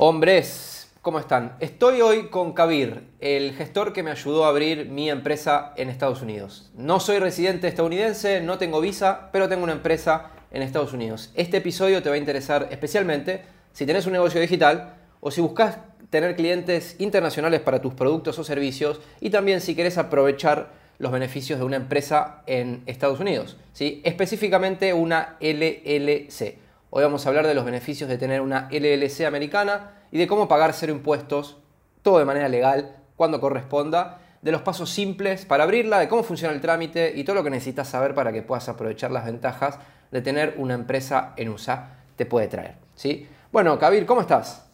Hombres, 0.00 0.92
¿cómo 1.02 1.18
están? 1.18 1.56
Estoy 1.58 2.02
hoy 2.02 2.28
con 2.28 2.52
Kabir, 2.52 3.02
el 3.18 3.52
gestor 3.54 3.92
que 3.92 4.04
me 4.04 4.12
ayudó 4.12 4.44
a 4.44 4.50
abrir 4.50 4.88
mi 4.88 5.10
empresa 5.10 5.72
en 5.74 5.88
Estados 5.88 6.22
Unidos. 6.22 6.70
No 6.76 7.00
soy 7.00 7.18
residente 7.18 7.66
estadounidense, 7.66 8.40
no 8.40 8.58
tengo 8.58 8.80
visa, 8.80 9.28
pero 9.32 9.48
tengo 9.48 9.64
una 9.64 9.72
empresa 9.72 10.30
en 10.52 10.62
Estados 10.62 10.92
Unidos. 10.92 11.32
Este 11.34 11.56
episodio 11.56 12.00
te 12.00 12.10
va 12.10 12.14
a 12.14 12.18
interesar 12.18 12.68
especialmente 12.70 13.42
si 13.72 13.86
tenés 13.86 14.06
un 14.06 14.12
negocio 14.12 14.40
digital 14.40 14.94
o 15.18 15.32
si 15.32 15.40
buscas 15.40 15.78
tener 16.10 16.36
clientes 16.36 16.94
internacionales 17.00 17.60
para 17.60 17.82
tus 17.82 17.94
productos 17.94 18.38
o 18.38 18.44
servicios 18.44 19.00
y 19.20 19.30
también 19.30 19.60
si 19.60 19.74
querés 19.74 19.98
aprovechar 19.98 20.70
los 20.98 21.10
beneficios 21.10 21.58
de 21.58 21.64
una 21.64 21.74
empresa 21.74 22.44
en 22.46 22.84
Estados 22.86 23.18
Unidos, 23.18 23.56
¿sí? 23.72 24.00
específicamente 24.04 24.94
una 24.94 25.36
LLC. 25.40 26.68
Hoy 26.90 27.02
vamos 27.02 27.26
a 27.26 27.28
hablar 27.28 27.46
de 27.46 27.52
los 27.52 27.66
beneficios 27.66 28.08
de 28.08 28.16
tener 28.16 28.40
una 28.40 28.66
LLC 28.70 29.26
americana 29.26 29.97
y 30.10 30.18
de 30.18 30.26
cómo 30.26 30.48
pagar 30.48 30.72
cero 30.72 30.92
impuestos, 30.92 31.58
todo 32.02 32.18
de 32.18 32.24
manera 32.24 32.48
legal, 32.48 32.96
cuando 33.16 33.40
corresponda, 33.40 34.20
de 34.42 34.52
los 34.52 34.62
pasos 34.62 34.90
simples 34.90 35.44
para 35.44 35.64
abrirla, 35.64 35.98
de 35.98 36.08
cómo 36.08 36.22
funciona 36.22 36.54
el 36.54 36.60
trámite 36.60 37.12
y 37.14 37.24
todo 37.24 37.36
lo 37.36 37.44
que 37.44 37.50
necesitas 37.50 37.88
saber 37.88 38.14
para 38.14 38.32
que 38.32 38.42
puedas 38.42 38.68
aprovechar 38.68 39.10
las 39.10 39.24
ventajas 39.24 39.78
de 40.10 40.22
tener 40.22 40.54
una 40.56 40.74
empresa 40.74 41.34
en 41.36 41.48
USA 41.48 41.96
te 42.16 42.26
puede 42.26 42.48
traer. 42.48 42.74
¿sí? 42.94 43.28
Bueno, 43.52 43.78
Kabir, 43.78 44.06
¿cómo 44.06 44.20
estás? 44.20 44.70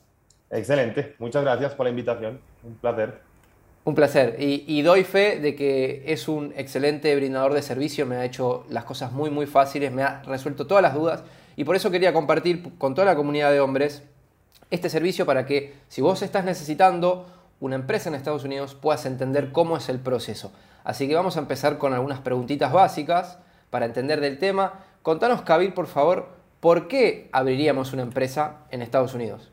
Excelente, 0.51 1.15
muchas 1.19 1.42
gracias 1.42 1.75
por 1.75 1.84
la 1.84 1.91
invitación, 1.91 2.41
un 2.62 2.75
placer. 2.75 3.20
Un 3.84 3.95
placer. 3.95 4.37
Y, 4.39 4.64
y, 4.66 4.80
doy 4.80 5.05
fe 5.05 5.41
de 5.41 5.55
que 5.55 6.05
es 6.06 6.27
un 6.27 6.55
excelente 6.56 7.14
brindador 7.16 7.53
de 7.53 7.61
servicio, 7.61 8.06
me 8.06 8.16
ha 8.16 8.25
hecho 8.25 8.64
las 8.70 8.84
cosas 8.84 9.12
muy, 9.12 9.30
muy 9.30 9.47
fáciles, 9.47 9.92
me 9.92 10.03
ha 10.03 10.23
resuelto 10.23 10.66
todas 10.66 10.80
las 10.80 10.95
dudas 10.95 11.23
y 11.56 11.64
por 11.64 11.77
eso 11.77 11.91
quería 11.91 12.12
compartir 12.14 12.62
con 12.78 12.95
toda 12.95 13.05
la 13.05 13.14
comunidad 13.14 13.51
de 13.51 13.61
hombres 13.61 14.03
este 14.74 14.91
servicio 14.91 15.24
para 15.24 15.46
que 15.46 15.74
si 15.88 16.02
vos 16.02 16.23
estás 16.23 16.45
necesitando 16.45 17.27
una 17.61 17.77
empresa 17.77 18.08
en 18.08 18.14
Estados 18.14 18.44
Unidos 18.44 18.75
puedas 18.75 19.06
entender 19.06 19.53
cómo 19.53 19.77
es 19.77 19.89
el 19.89 20.00
proceso. 20.00 20.53
Así 20.83 21.08
que 21.08 21.14
vamos 21.14 21.36
a 21.36 21.41
empezar 21.41 21.78
con 21.78 21.94
algunas 21.94 22.20
preguntitas 22.20 22.72
básicas 22.72 23.39
para 23.70 23.86
entender 23.86 24.20
del 24.20 24.39
tema. 24.39 24.75
Contanos, 25.03 25.42
Kabir, 25.42 25.72
por 25.72 25.86
favor, 25.86 26.28
¿por 26.61 26.89
qué 26.89 27.28
abriríamos 27.33 27.92
una 27.92 28.03
empresa 28.03 28.58
en 28.70 28.83
Estados 28.83 29.14
Unidos? 29.14 29.50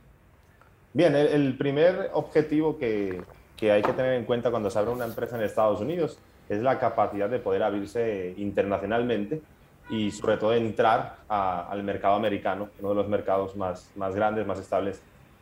Bien, 0.94 1.16
el, 1.16 1.58
primer 1.58 2.10
objetivo 2.14 2.78
que, 2.78 3.22
que 3.56 3.72
hay 3.72 3.82
que 3.82 3.94
tener 3.94 4.14
en 4.14 4.26
cuenta 4.26 4.52
cuando 4.52 4.70
se 4.70 4.78
abre 4.78 4.92
una 4.92 5.06
empresa 5.06 5.38
en 5.38 5.44
Estados 5.44 5.80
Unidos 5.80 6.20
es 6.50 6.62
la 6.62 6.80
capacidad 6.80 7.30
de 7.30 7.40
poder 7.40 7.64
abrirse 7.64 8.34
internacionalmente 8.38 9.42
y 9.90 10.12
sobre 10.12 10.38
todo 10.38 10.54
entrar 10.54 11.18
al 11.30 11.84
mercado 11.84 12.16
americano, 12.16 12.70
uno 12.80 12.90
de 12.90 12.96
los 12.96 13.08
mercados 13.08 13.56
más, 13.56 13.90
más 13.96 14.16
grandes, 14.16 14.46
más 14.46 14.60
estables 14.60 15.02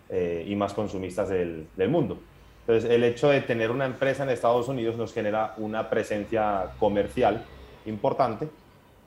eh, 0.09 0.45
y 0.47 0.55
más 0.55 0.73
consumistas 0.73 1.29
del, 1.29 1.67
del, 1.75 1.89
mundo. 1.89 2.19
Entonces, 2.61 2.89
el 2.89 3.03
hecho 3.03 3.29
de 3.29 3.41
tener 3.41 3.71
una 3.71 3.85
empresa 3.85 4.23
en 4.23 4.29
Estados 4.29 4.67
Unidos 4.67 4.95
nos 4.97 5.13
genera 5.13 5.53
una 5.57 5.89
presencia 5.89 6.71
comercial 6.79 7.43
importante, 7.85 8.47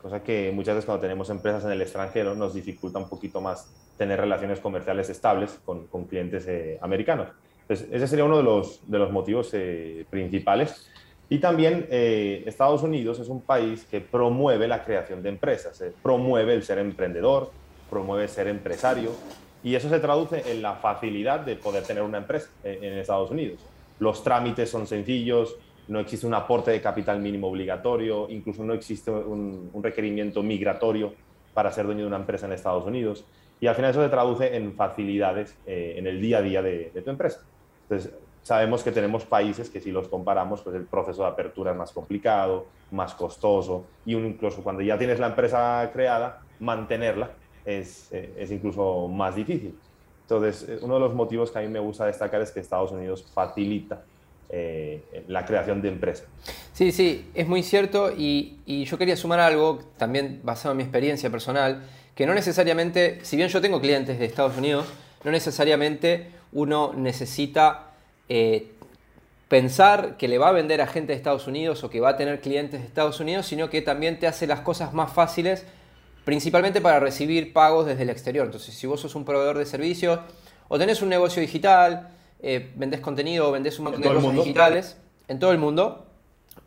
cosa 0.01 0.23
que 0.23 0.51
muchas 0.53 0.75
veces 0.75 0.87
cuando 0.87 1.03
tenemos 1.03 1.31
empresas 1.31 1.65
en 1.65 1.73
el 1.73 1.83
extranjero 1.83 2.35
nos 2.35 2.55
dificulta 2.55 2.99
un 2.99 3.09
poquito 3.09 3.41
más 3.41 3.71
tener 3.97 4.19
relaciones 4.19 4.59
comerciales 4.59 5.09
estables 5.11 5.61
con, 5.65 5.87
con 5.87 6.05
clientes 6.05 6.47
eh, 6.49 6.79
americanos. 6.83 7.29
Entonces, 7.63 7.89
ese 7.93 8.07
sería 8.09 8.25
uno 8.25 8.37
de 8.39 8.43
los, 8.43 8.81
de 8.87 8.99
los 8.99 9.11
motivos 9.13 9.51
eh, 9.53 10.05
principales. 10.11 10.89
Y 11.29 11.39
también 11.39 11.87
eh, 11.91 12.43
Estados 12.47 12.83
Unidos 12.83 13.19
es 13.19 13.29
un 13.29 13.41
país 13.41 13.87
que 13.91 14.01
promueve 14.01 14.69
la 14.69 14.85
creación 14.85 15.23
de 15.23 15.31
empresas, 15.31 15.81
eh, 15.81 15.93
promueve 16.03 16.53
el 16.53 16.63
ser 16.63 16.79
emprendedor, 16.79 17.51
promueve 17.89 18.29
ser 18.29 18.49
empresario, 18.49 19.13
y 19.63 19.75
eso 19.75 19.89
se 19.89 20.01
traduce 20.01 20.51
en 20.51 20.63
la 20.63 20.75
facilidad 20.75 21.41
de 21.41 21.57
poder 21.57 21.85
tener 21.85 22.03
una 22.03 22.19
empresa 22.19 22.51
eh, 22.65 22.79
en 22.83 22.99
Estados 22.99 23.31
Unidos. 23.31 23.61
Los 23.99 24.25
trámites 24.25 24.71
son 24.71 24.87
sencillos, 24.87 25.57
no 25.89 26.01
existe 26.01 26.27
un 26.27 26.35
aporte 26.35 26.71
de 26.71 26.81
capital 26.81 27.21
mínimo 27.21 27.49
obligatorio, 27.49 28.29
incluso 28.29 28.65
no 28.65 28.75
existe 28.75 29.11
un, 29.11 29.71
requerimiento 29.83 30.43
migratorio 30.43 31.15
para 31.55 31.71
ser 31.71 31.87
dueño 31.87 32.03
de 32.03 32.07
una 32.07 32.17
empresa 32.17 32.47
en 32.47 32.53
Estados 32.53 32.85
Unidos. 32.87 33.25
Y 33.61 33.67
al 33.67 33.77
final 33.77 33.93
eso 33.93 34.03
se 34.03 34.09
traduce 34.09 34.57
en 34.57 34.75
facilidades 34.75 35.57
en 35.67 36.07
el 36.07 36.21
día 36.21 36.39
a 36.39 36.43
día 36.43 36.63
de, 36.63 36.91
tu 37.05 37.11
empresa. 37.11 37.43
Entonces, 37.83 38.13
Sabemos 38.43 38.83
que 38.83 38.91
tenemos 38.91 39.25
países 39.25 39.71
que 39.71 39.81
si 39.81 39.93
los 39.93 40.09
comparamos, 40.09 40.63
pues 40.63 40.75
el 40.75 40.85
proceso 40.85 41.23
de 41.23 41.29
apertura 41.29 41.71
es 41.71 41.77
más 41.77 41.93
complicado, 41.93 42.67
más 42.91 43.15
costoso 43.15 43.85
y 44.05 44.17
incluso 44.17 44.65
cuando 44.65 44.83
ya 44.83 44.99
tienes 44.99 45.21
la 45.21 45.29
empresa 45.29 45.89
creada, 45.93 46.41
mantenerla 46.59 47.31
es, 47.65 48.09
eh, 48.13 48.33
es 48.39 48.51
incluso 48.51 49.09
más 49.09 49.37
difícil. 49.37 49.75
Entonces, 50.23 50.69
eh, 50.69 50.79
uno 50.83 50.95
de 50.95 51.01
los 51.01 51.15
motivos 51.15 51.51
que 51.51 51.59
a 51.59 51.63
mí 51.63 51.69
me 51.69 51.81
gusta 51.81 52.07
destacar 52.07 52.41
es 52.41 52.51
que 52.51 52.61
Estados 52.61 52.93
Unidos 52.93 53.25
facilita 53.35 54.03
eh, 54.49 55.25
la 55.29 55.45
creación 55.45 55.81
de 55.81 55.89
empresas. 55.89 56.27
Sí, 56.73 56.93
sí, 56.93 57.31
es 57.35 57.47
muy 57.47 57.63
cierto 57.63 58.13
y, 58.13 58.59
y, 58.67 58.85
yo 58.85 58.99
quería 58.99 59.17
sumar 59.17 59.41
algo, 59.41 59.81
también 59.97 60.41
basado 60.43 60.73
en 60.73 60.79
mi 60.79 60.83
experiencia 60.83 61.31
personal, 61.31 61.83
que 62.15 62.27
no 62.27 62.35
necesariamente, 62.35 63.21
si 63.23 63.37
bien 63.37 63.49
yo 63.49 63.61
tengo 63.61 63.81
clientes 63.81 64.19
de 64.19 64.27
Estados 64.27 64.57
Unidos, 64.57 64.87
no 65.25 65.31
necesariamente 65.31 66.29
uno 66.53 66.93
necesita 66.95 67.89
pensar 69.53 70.17
que 70.17 70.29
le 70.29 70.39
va 70.39 70.49
a 70.49 70.53
vender 70.53 70.81
a 70.81 70.87
gente 70.87 71.13
de 71.13 71.19
Estados 71.19 71.47
Unidos 71.47 71.85
o 71.85 71.91
que 71.91 72.01
va 72.01 72.11
a 72.11 72.17
tener 72.17 72.41
clientes 72.41 72.81
de 72.81 72.87
Estados 72.87 73.21
Unidos, 73.21 73.45
sino 73.45 73.69
que 73.69 73.83
también 73.83 74.19
te 74.19 74.27
hace 74.27 74.47
las 74.47 74.61
cosas 74.61 74.95
más 74.95 75.13
fáciles, 75.13 75.67
principalmente 76.25 76.81
para 76.81 77.01
recibir 77.01 77.53
pagos 77.53 77.87
desde 77.87 78.03
el 78.03 78.11
exterior. 78.11 78.47
Entonces, 78.47 78.75
si 78.75 78.87
vos 78.87 79.01
sos 79.01 79.15
un 79.15 79.25
proveedor 79.25 79.59
de 79.59 79.67
servicios 79.67 80.21
o 80.69 80.79
tenés 80.79 81.03
un 81.03 81.09
negocio 81.09 81.41
digital, 81.41 82.11
eh, 82.41 82.73
vendés 82.77 83.01
contenido 83.01 83.49
o 83.49 83.53
vendés 83.53 83.79
un 83.79 83.85
montón 83.85 84.03
de 84.03 84.09
cosas 84.09 84.35
digitales 84.35 84.97
en 85.29 85.39
todo 85.39 85.53
el 85.53 85.59
mundo, 85.59 86.07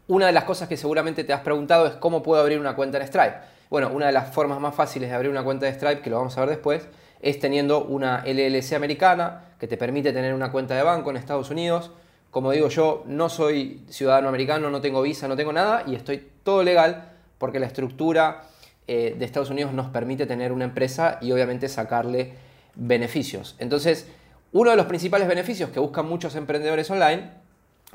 una 0.08 0.28
de 0.28 0.32
las 0.32 0.44
cosas 0.44 0.68
que 0.68 0.78
seguramente 0.78 1.24
te 1.24 1.34
has 1.34 1.42
preguntado 1.42 1.88
es 1.88 1.94
cómo 1.94 2.22
puedo 2.22 2.42
abrir 2.42 2.60
una 2.60 2.76
cuenta 2.76 2.98
en 2.98 3.08
Stripe. 3.08 3.36
Bueno, 3.70 3.90
una 3.92 4.08
de 4.08 4.12
las 4.12 4.34
formas 4.34 4.60
más 4.60 4.76
fáciles 4.76 5.10
de 5.10 5.16
abrir 5.16 5.32
una 5.32 5.44
cuenta 5.44 5.66
de 5.66 5.74
Stripe, 5.74 6.02
que 6.02 6.10
lo 6.10 6.18
vamos 6.18 6.38
a 6.38 6.42
ver 6.42 6.50
después, 6.50 6.88
es 7.22 7.40
teniendo 7.40 7.84
una 7.84 8.24
LLC 8.26 8.74
americana 8.74 9.56
que 9.60 9.68
te 9.68 9.78
permite 9.78 10.14
tener 10.14 10.34
una 10.34 10.52
cuenta 10.52 10.76
de 10.76 10.84
banco 10.84 11.10
en 11.10 11.18
Estados 11.18 11.50
Unidos. 11.50 11.92
Como 12.30 12.52
digo 12.52 12.68
yo, 12.70 13.04
no 13.08 13.30
soy 13.30 13.84
ciudadano 13.90 14.30
americano, 14.30 14.70
no 14.70 14.82
tengo 14.82 15.02
visa, 15.02 15.28
no 15.28 15.36
tengo 15.36 15.54
nada 15.54 15.84
y 15.88 15.96
estoy 15.96 16.30
todo 16.44 16.64
legal 16.64 17.14
porque 17.38 17.60
la 17.60 17.66
estructura 17.66 18.44
eh, 18.88 19.16
de 19.18 19.26
Estados 19.26 19.50
Unidos 19.50 19.74
nos 19.74 19.88
permite 19.88 20.26
tener 20.26 20.52
una 20.52 20.66
empresa 20.66 21.18
y 21.22 21.32
obviamente 21.32 21.70
sacarle 21.70 22.34
beneficios. 22.76 23.56
Entonces, 23.60 24.08
uno 24.52 24.72
de 24.72 24.78
los 24.78 24.86
principales 24.86 25.28
beneficios 25.28 25.70
que 25.70 25.80
buscan 25.80 26.08
muchos 26.08 26.36
emprendedores 26.36 26.90
online, 26.92 27.32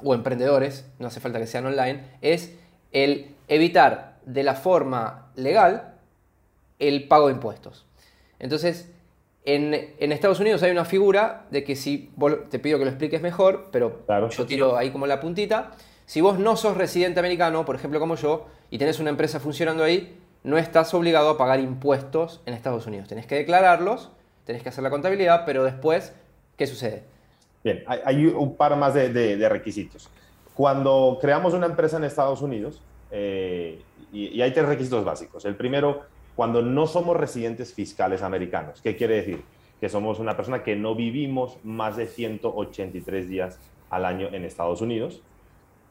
o 0.03 0.15
emprendedores, 0.15 0.87
no 0.99 1.09
hace 1.09 1.21
falta 1.21 1.39
que 1.39 1.47
sean 1.47 1.67
online, 1.67 2.03
es 2.23 2.55
el 2.93 3.35
evitar 3.49 4.19
de 4.25 4.43
la 4.43 4.55
forma 4.55 5.31
legal 5.37 5.95
el 6.79 7.07
pago 7.09 7.29
de 7.29 7.35
impuestos. 7.35 7.87
Entonces, 8.39 8.91
en, 9.45 9.75
Estados 10.13 10.41
Unidos 10.41 10.63
hay 10.63 10.71
una 10.71 10.85
figura 10.85 11.47
de 11.51 11.65
que 11.65 11.77
si, 11.77 12.13
te 12.51 12.59
pido 12.59 12.79
que 12.79 12.85
lo 12.85 12.91
expliques 12.91 13.23
mejor, 13.23 13.69
pero 13.71 14.05
yo 14.31 14.47
tiro 14.47 14.77
ahí 14.77 14.91
como 14.91 15.07
la 15.07 15.21
puntita, 15.21 15.73
si 16.07 16.21
vos 16.21 16.39
no 16.39 16.57
sos 16.57 16.77
residente 16.77 17.21
americano, 17.21 17.65
por 17.65 17.77
ejemplo 17.77 18.01
como 18.01 18.17
yo, 18.17 18.47
y 18.71 18.79
tenés 18.79 18.99
una 18.99 19.11
empresa 19.11 19.41
funcionando 19.41 19.85
ahí, 19.85 20.20
no 20.43 20.59
estás 20.59 20.93
obligado 20.95 21.31
a 21.31 21.39
pagar 21.39 21.61
impuestos 21.61 22.41
en 22.47 22.55
Estados 22.55 22.87
Unidos. 22.87 23.09
Tenés 23.09 23.27
que 23.27 23.37
declararlos, 23.37 24.11
tenés 24.45 24.63
que 24.63 24.71
hacer 24.71 24.83
la 24.83 24.91
contabilidad, 24.91 25.45
pero 25.45 25.65
después, 25.65 26.15
¿qué 26.57 26.67
sucede? 26.67 27.05
Bien, 27.63 27.85
hay, 27.87 28.27
un 28.27 28.57
par 28.57 28.75
más 28.77 28.95
de, 28.95 29.49
requisitos. 29.49 30.09
Cuando 30.55 31.19
creamos 31.21 31.53
una 31.55 31.67
empresa 31.67 31.99
en 31.99 32.05
Estados 32.05 32.41
Unidos, 32.43 32.81
eh, 33.11 33.83
y 34.13 34.41
hay 34.41 34.53
tres 34.53 34.67
requisitos 34.67 35.05
básicos. 35.05 35.45
El 35.45 35.57
primero 35.57 36.03
cuando 36.41 36.63
no 36.63 36.87
somos 36.87 37.19
residentes 37.19 37.75
fiscales 37.75 38.23
americanos. 38.23 38.81
¿Qué 38.81 38.97
quiere 38.97 39.17
decir? 39.17 39.43
Que 39.79 39.91
somos 39.91 40.19
una 40.19 40.37
persona 40.37 40.63
que 40.63 40.75
no 40.75 40.95
vivimos 40.95 41.59
más 41.65 41.99
de 41.99 42.07
183 42.07 43.29
días 43.29 43.59
al 43.91 44.07
año 44.07 44.29
en 44.33 44.47
Estados 44.47 44.81
Unidos. 44.81 45.21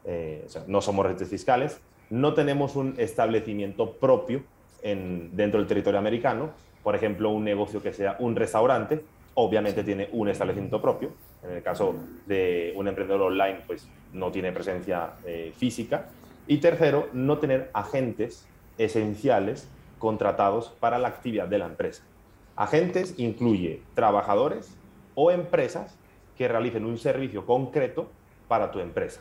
Eh, 0.04 0.46
no 0.66 0.80
somos 0.80 1.04
residentes 1.04 1.28
fiscales. 1.28 1.80
No 2.10 2.34
tenemos 2.34 2.76
un 2.76 2.94
establecimiento 2.98 3.92
propio 3.92 4.42
en, 4.82 5.34
dentro 5.36 5.60
del 5.60 5.68
territorio 5.68 5.98
americano. 5.98 6.50
Por 6.82 6.96
ejemplo, 6.96 7.30
un 7.30 7.44
negocio 7.44 7.82
que 7.82 7.92
sea 7.92 8.16
un 8.18 8.34
restaurante, 8.34 9.04
obviamente 9.34 9.84
tiene 9.84 10.08
un 10.12 10.28
establecimiento 10.28 10.80
propio. 10.80 11.12
En 11.42 11.52
el 11.52 11.62
caso 11.62 11.94
de 12.26 12.72
un 12.76 12.88
emprendedor 12.88 13.22
online, 13.22 13.60
pues 13.66 13.88
no 14.12 14.30
tiene 14.30 14.52
presencia 14.52 15.12
eh, 15.24 15.52
física. 15.56 16.06
Y 16.46 16.58
tercero, 16.58 17.08
no 17.12 17.38
tener 17.38 17.70
agentes 17.72 18.46
esenciales 18.76 19.68
contratados 19.98 20.70
para 20.80 20.98
la 20.98 21.08
actividad 21.08 21.46
de 21.46 21.58
la 21.58 21.66
empresa. 21.66 22.02
Agentes 22.56 23.14
incluye 23.18 23.82
trabajadores 23.94 24.76
o 25.14 25.30
empresas 25.30 25.96
que 26.36 26.48
realicen 26.48 26.86
un 26.86 26.98
servicio 26.98 27.46
concreto 27.46 28.10
para 28.48 28.72
tu 28.72 28.80
empresa. 28.80 29.20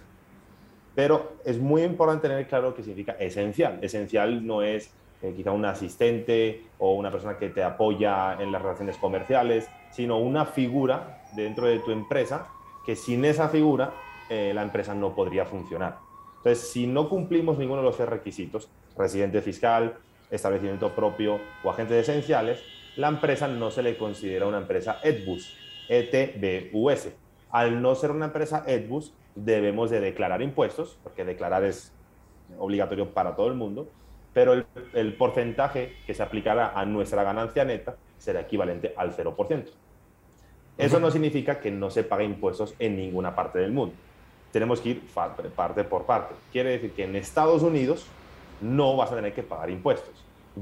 Pero 0.95 1.33
es 1.45 1.59
muy 1.59 1.83
importante 1.83 2.27
tener 2.27 2.47
claro 2.47 2.73
qué 2.73 2.83
significa 2.83 3.13
esencial. 3.13 3.79
Esencial 3.81 4.45
no 4.45 4.61
es 4.61 4.91
eh, 5.21 5.33
quizá 5.35 5.51
un 5.51 5.65
asistente 5.65 6.63
o 6.77 6.93
una 6.93 7.11
persona 7.11 7.37
que 7.37 7.49
te 7.49 7.63
apoya 7.63 8.37
en 8.39 8.51
las 8.51 8.61
relaciones 8.61 8.97
comerciales, 8.97 9.67
sino 9.91 10.17
una 10.17 10.45
figura 10.45 11.23
dentro 11.35 11.67
de 11.67 11.79
tu 11.79 11.91
empresa 11.91 12.47
que 12.85 12.95
sin 12.95 13.25
esa 13.25 13.49
figura 13.49 13.93
eh, 14.29 14.51
la 14.53 14.63
empresa 14.63 14.93
no 14.93 15.13
podría 15.13 15.45
funcionar. 15.45 15.97
Entonces, 16.37 16.71
si 16.71 16.87
no 16.87 17.09
cumplimos 17.09 17.57
ninguno 17.57 17.81
de 17.81 17.87
los 17.87 17.97
tres 17.97 18.09
requisitos, 18.09 18.69
residente 18.97 19.41
fiscal, 19.41 19.97
establecimiento 20.31 20.95
propio 20.95 21.39
o 21.63 21.69
agentes 21.69 22.07
esenciales, 22.07 22.63
la 22.95 23.09
empresa 23.09 23.47
no 23.47 23.71
se 23.71 23.83
le 23.83 23.97
considera 23.97 24.47
una 24.47 24.59
empresa 24.59 24.99
ETBUS, 25.03 25.55
ETBUS. 25.89 27.09
Al 27.51 27.81
no 27.81 27.95
ser 27.95 28.11
una 28.11 28.25
empresa 28.25 28.63
ETBUS, 28.67 29.13
debemos 29.45 29.89
de 29.89 29.99
declarar 29.99 30.41
impuestos, 30.41 30.97
porque 31.03 31.25
declarar 31.25 31.63
es 31.63 31.93
obligatorio 32.57 33.13
para 33.13 33.35
todo 33.35 33.47
el 33.47 33.53
mundo, 33.53 33.89
pero 34.33 34.53
el, 34.53 34.65
el 34.93 35.13
porcentaje 35.15 35.95
que 36.05 36.13
se 36.13 36.23
aplicará 36.23 36.71
a 36.79 36.85
nuestra 36.85 37.23
ganancia 37.23 37.65
neta 37.65 37.95
será 38.17 38.41
equivalente 38.41 38.93
al 38.95 39.15
0%. 39.15 39.65
Eso 40.77 40.99
no 40.99 41.11
significa 41.11 41.59
que 41.59 41.71
no 41.71 41.89
se 41.89 42.03
pague 42.03 42.23
impuestos 42.23 42.73
en 42.79 42.95
ninguna 42.95 43.35
parte 43.35 43.59
del 43.59 43.73
mundo. 43.73 43.95
Tenemos 44.51 44.79
que 44.79 44.89
ir 44.89 45.03
parte 45.55 45.83
por 45.83 46.05
parte. 46.05 46.35
Quiere 46.53 46.71
decir 46.71 46.93
que 46.93 47.03
en 47.03 47.15
Estados 47.17 47.63
Unidos 47.63 48.07
no 48.61 48.95
vas 48.95 49.11
a 49.11 49.15
tener 49.15 49.33
que 49.33 49.43
pagar 49.43 49.69
impuestos. 49.69 50.13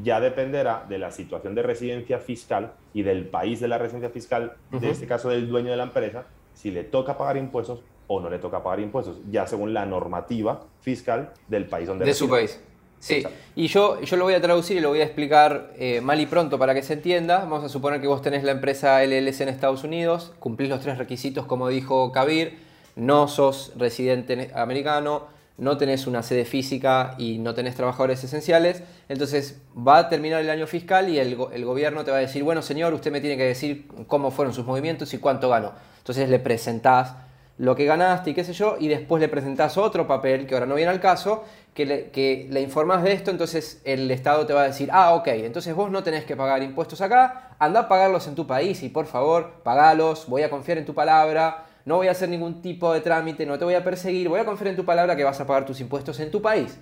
Ya 0.03 0.19
dependerá 0.19 0.85
de 0.89 0.97
la 0.97 1.11
situación 1.11 1.53
de 1.53 1.61
residencia 1.61 2.17
fiscal 2.17 2.73
y 2.93 3.03
del 3.03 3.27
país 3.27 3.59
de 3.59 3.67
la 3.67 3.77
residencia 3.77 4.09
fiscal, 4.09 4.57
de 4.71 4.89
este 4.89 5.05
caso 5.05 5.29
del 5.29 5.47
dueño 5.47 5.69
de 5.69 5.77
la 5.77 5.83
empresa, 5.83 6.25
si 6.55 6.71
le 6.71 6.83
toca 6.83 7.17
pagar 7.17 7.37
impuestos 7.37 7.83
o 8.07 8.19
no 8.19 8.29
le 8.29 8.39
toca 8.39 8.63
pagar 8.63 8.79
impuestos, 8.79 9.17
ya 9.29 9.45
según 9.47 9.73
la 9.73 9.85
normativa 9.85 10.61
fiscal 10.81 11.33
del 11.47 11.65
país 11.65 11.87
donde 11.87 12.05
De 12.05 12.13
su 12.13 12.29
país. 12.29 12.59
Sí, 12.99 13.23
y 13.55 13.67
yo, 13.67 14.01
yo 14.01 14.17
lo 14.17 14.23
voy 14.23 14.33
a 14.33 14.41
traducir 14.41 14.77
y 14.77 14.79
lo 14.79 14.89
voy 14.89 15.01
a 15.01 15.03
explicar 15.03 15.71
eh, 15.77 16.01
mal 16.01 16.19
y 16.19 16.25
pronto 16.25 16.57
para 16.57 16.73
que 16.73 16.81
se 16.81 16.93
entienda. 16.93 17.39
Vamos 17.39 17.63
a 17.63 17.69
suponer 17.69 18.01
que 18.01 18.07
vos 18.07 18.21
tenés 18.21 18.43
la 18.43 18.51
empresa 18.51 19.03
LLC 19.03 19.41
en 19.41 19.49
Estados 19.49 19.83
Unidos, 19.83 20.33
cumplís 20.39 20.69
los 20.69 20.81
tres 20.81 20.97
requisitos 20.97 21.45
como 21.45 21.69
dijo 21.69 22.11
Kabir, 22.11 22.57
no 22.95 23.27
sos 23.27 23.71
residente 23.77 24.51
americano, 24.55 25.27
no 25.57 25.77
tenés 25.77 26.07
una 26.07 26.23
sede 26.23 26.45
física 26.45 27.15
y 27.19 27.37
no 27.37 27.53
tenés 27.53 27.75
trabajadores 27.75 28.23
esenciales, 28.23 28.83
entonces 29.09 29.61
va 29.75 29.99
a 29.99 30.09
terminar 30.09 30.41
el 30.41 30.49
año 30.49 30.65
fiscal 30.65 31.09
y 31.09 31.19
el, 31.19 31.37
el, 31.51 31.65
gobierno 31.65 32.03
te 32.03 32.11
va 32.11 32.17
a 32.17 32.21
decir, 32.21 32.43
bueno 32.43 32.61
señor, 32.61 32.93
usted 32.93 33.11
me 33.11 33.21
tiene 33.21 33.37
que 33.37 33.43
decir 33.43 33.87
cómo 34.07 34.31
fueron 34.31 34.53
sus 34.53 34.65
movimientos 34.65 35.13
y 35.13 35.19
cuánto 35.19 35.49
ganó. 35.49 35.73
Entonces 35.99 36.29
le 36.29 36.39
presentás 36.39 37.13
lo 37.57 37.75
que 37.75 37.85
ganaste 37.85 38.29
y 38.29 38.33
qué 38.33 38.43
sé 38.43 38.53
yo, 38.53 38.77
y 38.79 38.87
después 38.87 39.19
le 39.19 39.27
presentás 39.27 39.77
otro 39.77 40.07
papel, 40.07 40.45
que 40.45 40.53
ahora 40.53 40.67
no 40.67 40.75
viene 40.75 40.91
al 40.91 40.99
caso, 40.99 41.43
que 41.73 41.85
le, 41.85 42.09
que 42.11 42.47
le 42.49 42.61
informás 42.61 43.03
de 43.03 43.13
esto, 43.13 43.31
entonces 43.31 43.81
el 43.83 44.09
Estado 44.11 44.45
te 44.45 44.53
va 44.53 44.61
a 44.61 44.67
decir, 44.67 44.89
ah, 44.91 45.15
ok, 45.15 45.27
entonces 45.27 45.73
vos 45.73 45.89
no 45.89 46.03
tenés 46.03 46.25
que 46.25 46.35
pagar 46.35 46.61
impuestos 46.61 47.01
acá, 47.01 47.55
anda 47.57 47.81
a 47.81 47.87
pagarlos 47.87 48.27
en 48.27 48.35
tu 48.35 48.45
país 48.45 48.83
y 48.83 48.89
por 48.89 49.07
favor, 49.07 49.61
pagalos, 49.63 50.27
voy 50.27 50.43
a 50.43 50.49
confiar 50.49 50.77
en 50.77 50.85
tu 50.85 50.93
palabra, 50.93 51.65
no 51.85 51.95
voy 51.95 52.09
a 52.09 52.11
hacer 52.11 52.29
ningún 52.29 52.61
tipo 52.61 52.93
de 52.93 53.01
trámite, 53.01 53.45
no 53.45 53.57
te 53.57 53.65
voy 53.65 53.73
a 53.73 53.83
perseguir, 53.83 54.29
voy 54.29 54.39
a 54.39 54.45
confiar 54.45 54.69
en 54.69 54.75
tu 54.75 54.85
palabra 54.85 55.15
que 55.15 55.23
vas 55.23 55.39
a 55.39 55.47
pagar 55.47 55.65
tus 55.65 55.79
impuestos 55.79 56.19
en 56.19 56.29
tu 56.29 56.41
país. 56.41 56.77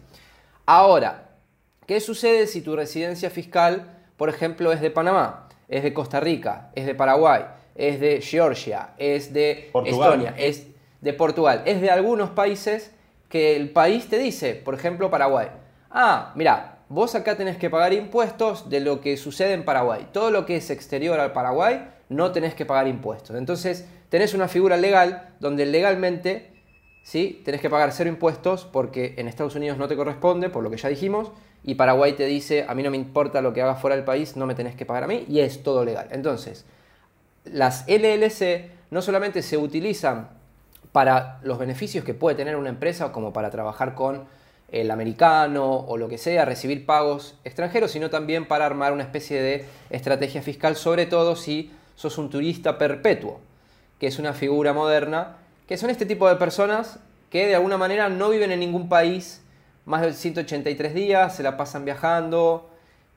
Ahora, 0.65 1.29
¿qué 1.85 1.99
sucede 1.99 2.47
si 2.47 2.61
tu 2.61 2.75
residencia 2.75 3.29
fiscal, 3.29 3.99
por 4.17 4.29
ejemplo, 4.29 4.71
es 4.71 4.81
de 4.81 4.91
Panamá, 4.91 5.47
es 5.69 5.83
de 5.83 5.93
Costa 5.93 6.19
Rica, 6.19 6.71
es 6.73 6.85
de 6.85 6.95
Paraguay? 6.95 7.45
Es 7.75 7.99
de 7.99 8.21
Georgia, 8.21 8.93
es 8.97 9.33
de 9.33 9.71
Estonia, 9.85 10.33
es 10.37 10.67
de 11.01 11.13
Portugal, 11.13 11.61
es 11.65 11.81
de 11.81 11.89
algunos 11.91 12.31
países 12.31 12.91
que 13.29 13.55
el 13.55 13.69
país 13.69 14.07
te 14.07 14.17
dice, 14.17 14.55
por 14.55 14.73
ejemplo 14.73 15.11
Paraguay, 15.11 15.49
ah, 15.91 16.31
mira, 16.35 16.79
vos 16.89 17.15
acá 17.15 17.35
tenés 17.35 17.57
que 17.57 17.69
pagar 17.69 17.93
impuestos 17.93 18.69
de 18.69 18.79
lo 18.79 19.01
que 19.01 19.17
sucede 19.17 19.53
en 19.53 19.65
Paraguay, 19.65 20.07
todo 20.11 20.31
lo 20.31 20.45
que 20.45 20.57
es 20.57 20.69
exterior 20.69 21.19
al 21.19 21.33
Paraguay 21.33 21.89
no 22.09 22.31
tenés 22.31 22.53
que 22.53 22.65
pagar 22.65 22.87
impuestos. 22.87 23.35
Entonces 23.35 23.87
tenés 24.09 24.33
una 24.33 24.47
figura 24.47 24.77
legal 24.77 25.29
donde 25.39 25.65
legalmente 25.65 26.55
¿sí? 27.05 27.41
tenés 27.45 27.61
que 27.61 27.69
pagar 27.69 27.91
cero 27.91 28.09
impuestos 28.09 28.65
porque 28.65 29.15
en 29.17 29.27
Estados 29.27 29.55
Unidos 29.55 29.77
no 29.77 29.87
te 29.87 29.95
corresponde, 29.95 30.49
por 30.49 30.63
lo 30.63 30.69
que 30.69 30.77
ya 30.77 30.89
dijimos, 30.89 31.31
y 31.63 31.75
Paraguay 31.75 32.13
te 32.13 32.25
dice, 32.25 32.65
a 32.67 32.75
mí 32.75 32.83
no 32.83 32.91
me 32.91 32.97
importa 32.97 33.41
lo 33.41 33.53
que 33.53 33.61
hagas 33.61 33.79
fuera 33.79 33.95
del 33.95 34.05
país, 34.05 34.35
no 34.35 34.45
me 34.45 34.55
tenés 34.55 34.75
que 34.75 34.85
pagar 34.85 35.05
a 35.05 35.07
mí, 35.07 35.25
y 35.27 35.39
es 35.39 35.63
todo 35.63 35.85
legal. 35.85 36.07
Entonces, 36.11 36.65
las 37.45 37.85
LLC 37.87 38.71
no 38.91 39.01
solamente 39.01 39.41
se 39.41 39.57
utilizan 39.57 40.29
para 40.91 41.39
los 41.43 41.59
beneficios 41.59 42.05
que 42.05 42.13
puede 42.13 42.35
tener 42.35 42.55
una 42.55 42.69
empresa, 42.69 43.11
como 43.11 43.33
para 43.33 43.49
trabajar 43.49 43.95
con 43.95 44.23
el 44.71 44.89
americano 44.91 45.79
o 45.79 45.97
lo 45.97 46.07
que 46.07 46.17
sea, 46.17 46.45
recibir 46.45 46.85
pagos 46.85 47.35
extranjeros, 47.43 47.91
sino 47.91 48.09
también 48.09 48.47
para 48.47 48.65
armar 48.65 48.93
una 48.93 49.03
especie 49.03 49.41
de 49.41 49.65
estrategia 49.89 50.41
fiscal, 50.41 50.75
sobre 50.75 51.05
todo 51.05 51.35
si 51.35 51.71
sos 51.95 52.17
un 52.17 52.29
turista 52.29 52.77
perpetuo, 52.77 53.39
que 53.99 54.07
es 54.07 54.19
una 54.19 54.33
figura 54.33 54.73
moderna, 54.73 55.37
que 55.67 55.77
son 55.77 55.89
este 55.89 56.05
tipo 56.05 56.27
de 56.27 56.35
personas 56.35 56.99
que 57.29 57.47
de 57.47 57.55
alguna 57.55 57.77
manera 57.77 58.09
no 58.09 58.29
viven 58.29 58.51
en 58.51 58.59
ningún 58.59 58.89
país 58.89 59.41
más 59.85 60.01
de 60.01 60.13
183 60.13 60.93
días, 60.93 61.35
se 61.35 61.43
la 61.43 61.57
pasan 61.57 61.85
viajando 61.85 62.69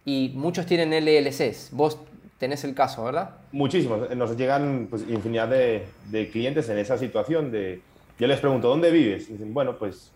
y 0.04 0.32
muchos 0.34 0.66
tienen 0.66 0.90
LLCs. 0.90 1.70
Vos 1.72 1.98
tenés 2.38 2.64
el 2.64 2.74
caso, 2.74 3.04
¿verdad? 3.04 3.36
Muchísimos. 3.52 4.14
Nos 4.16 4.36
llegan 4.36 4.86
pues, 4.88 5.02
infinidad 5.08 5.48
de, 5.48 6.30
clientes 6.30 6.68
en 6.68 6.78
esa 6.78 6.96
situación 6.96 7.50
de... 7.50 7.82
Yo 8.18 8.26
les 8.26 8.40
pregunto, 8.40 8.68
¿dónde 8.68 8.90
vives? 8.90 9.28
Bueno, 9.52 9.76
pues 9.76 10.12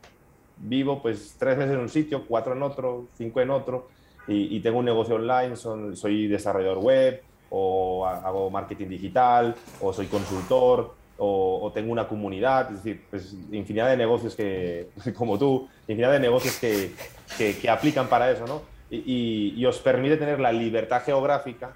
vivo 0.56 1.02
pues 1.02 1.36
tres 1.38 1.56
meses 1.56 1.74
en 1.74 1.80
un 1.80 1.88
sitio, 1.88 2.24
cuatro 2.26 2.54
en 2.54 2.62
otro, 2.62 3.06
cinco 3.16 3.40
en 3.40 3.50
otro, 3.50 3.88
y, 4.28 4.60
tengo 4.60 4.78
un 4.78 4.84
negocio 4.84 5.16
online, 5.16 5.56
soy 5.56 6.28
desarrollador 6.28 6.78
web, 6.78 7.22
o 7.50 8.06
hago 8.06 8.50
marketing 8.50 8.86
digital, 8.88 9.54
o 9.80 9.92
soy 9.92 10.06
consultor, 10.06 10.94
o, 11.18 11.70
tengo 11.74 11.92
una 11.92 12.08
comunidad, 12.08 12.70
es 12.70 12.82
decir, 12.82 13.04
pues 13.10 13.34
infinidad 13.50 13.88
de 13.88 13.96
negocios 13.96 14.34
que, 14.34 14.88
como 15.16 15.38
tú, 15.38 15.68
infinidad 15.82 16.12
de 16.12 16.20
negocios 16.20 16.56
que, 16.58 16.92
que, 17.36 17.68
aplican 17.68 18.08
para 18.08 18.30
eso, 18.30 18.46
¿no? 18.46 18.62
Y, 18.90 19.64
os 19.64 19.78
permite 19.78 20.16
tener 20.16 20.38
la 20.38 20.52
libertad 20.52 21.02
geográfica 21.02 21.72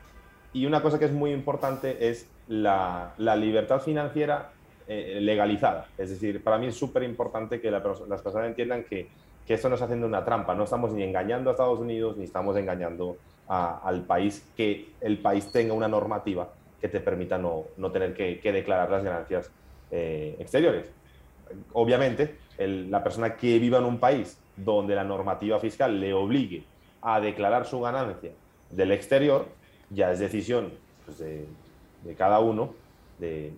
y 0.57 0.65
una 0.65 0.81
cosa 0.81 0.99
que 0.99 1.05
es 1.05 1.13
muy 1.13 1.33
importante 1.33 2.09
es 2.09 2.31
la, 2.49 3.13
libertad 3.19 3.79
financiera 3.79 4.53
eh, 4.89 5.19
legalizada. 5.21 5.89
Es 5.99 6.09
decir, 6.09 6.43
para 6.43 6.57
mí 6.57 6.69
es 6.69 6.75
súper 6.75 7.03
importante 7.03 7.61
que 7.61 7.71
las 7.71 7.83
personas 7.83 8.47
entiendan 8.47 8.85
que, 8.85 9.07
esto 9.47 9.69
no 9.69 9.75
está 9.75 9.85
haciendo 9.85 10.07
una 10.07 10.25
trampa. 10.25 10.55
No 10.55 10.65
estamos 10.65 10.93
ni 10.93 11.03
engañando 11.03 11.51
a 11.51 11.53
Estados 11.53 11.79
Unidos 11.79 12.17
ni 12.17 12.25
estamos 12.25 12.57
engañando 12.57 13.19
al 13.49 14.05
país, 14.07 14.49
que 14.57 14.89
el 15.03 15.19
país 15.19 15.53
tenga 15.53 15.75
una 15.75 15.89
normativa 15.89 16.49
que 16.81 16.89
te 16.89 17.01
permita 17.01 17.37
no, 17.37 17.67
tener 17.93 18.15
que, 18.15 18.41
declarar 18.51 18.91
las 18.91 19.05
ganancias 19.05 19.51
eh, 19.91 20.37
exteriores. 20.39 20.91
Obviamente, 21.75 22.39
la 22.57 23.05
persona 23.05 23.37
que 23.37 23.59
viva 23.59 23.77
en 23.77 23.85
un 23.85 23.99
país 23.99 24.39
donde 24.57 24.95
la 24.95 25.05
normativa 25.05 25.61
fiscal 25.61 26.01
le 26.01 26.15
obligue 26.15 26.65
a 27.03 27.21
declarar 27.21 27.67
su 27.67 27.79
ganancia 27.83 28.31
del 28.71 28.93
exterior, 28.93 29.47
ya 29.91 30.13
es 30.13 30.19
decisión 30.19 30.73
pues, 31.05 31.19
de, 31.19 31.47
cada 32.17 32.41
uno 32.41 32.75
de, 33.19 33.53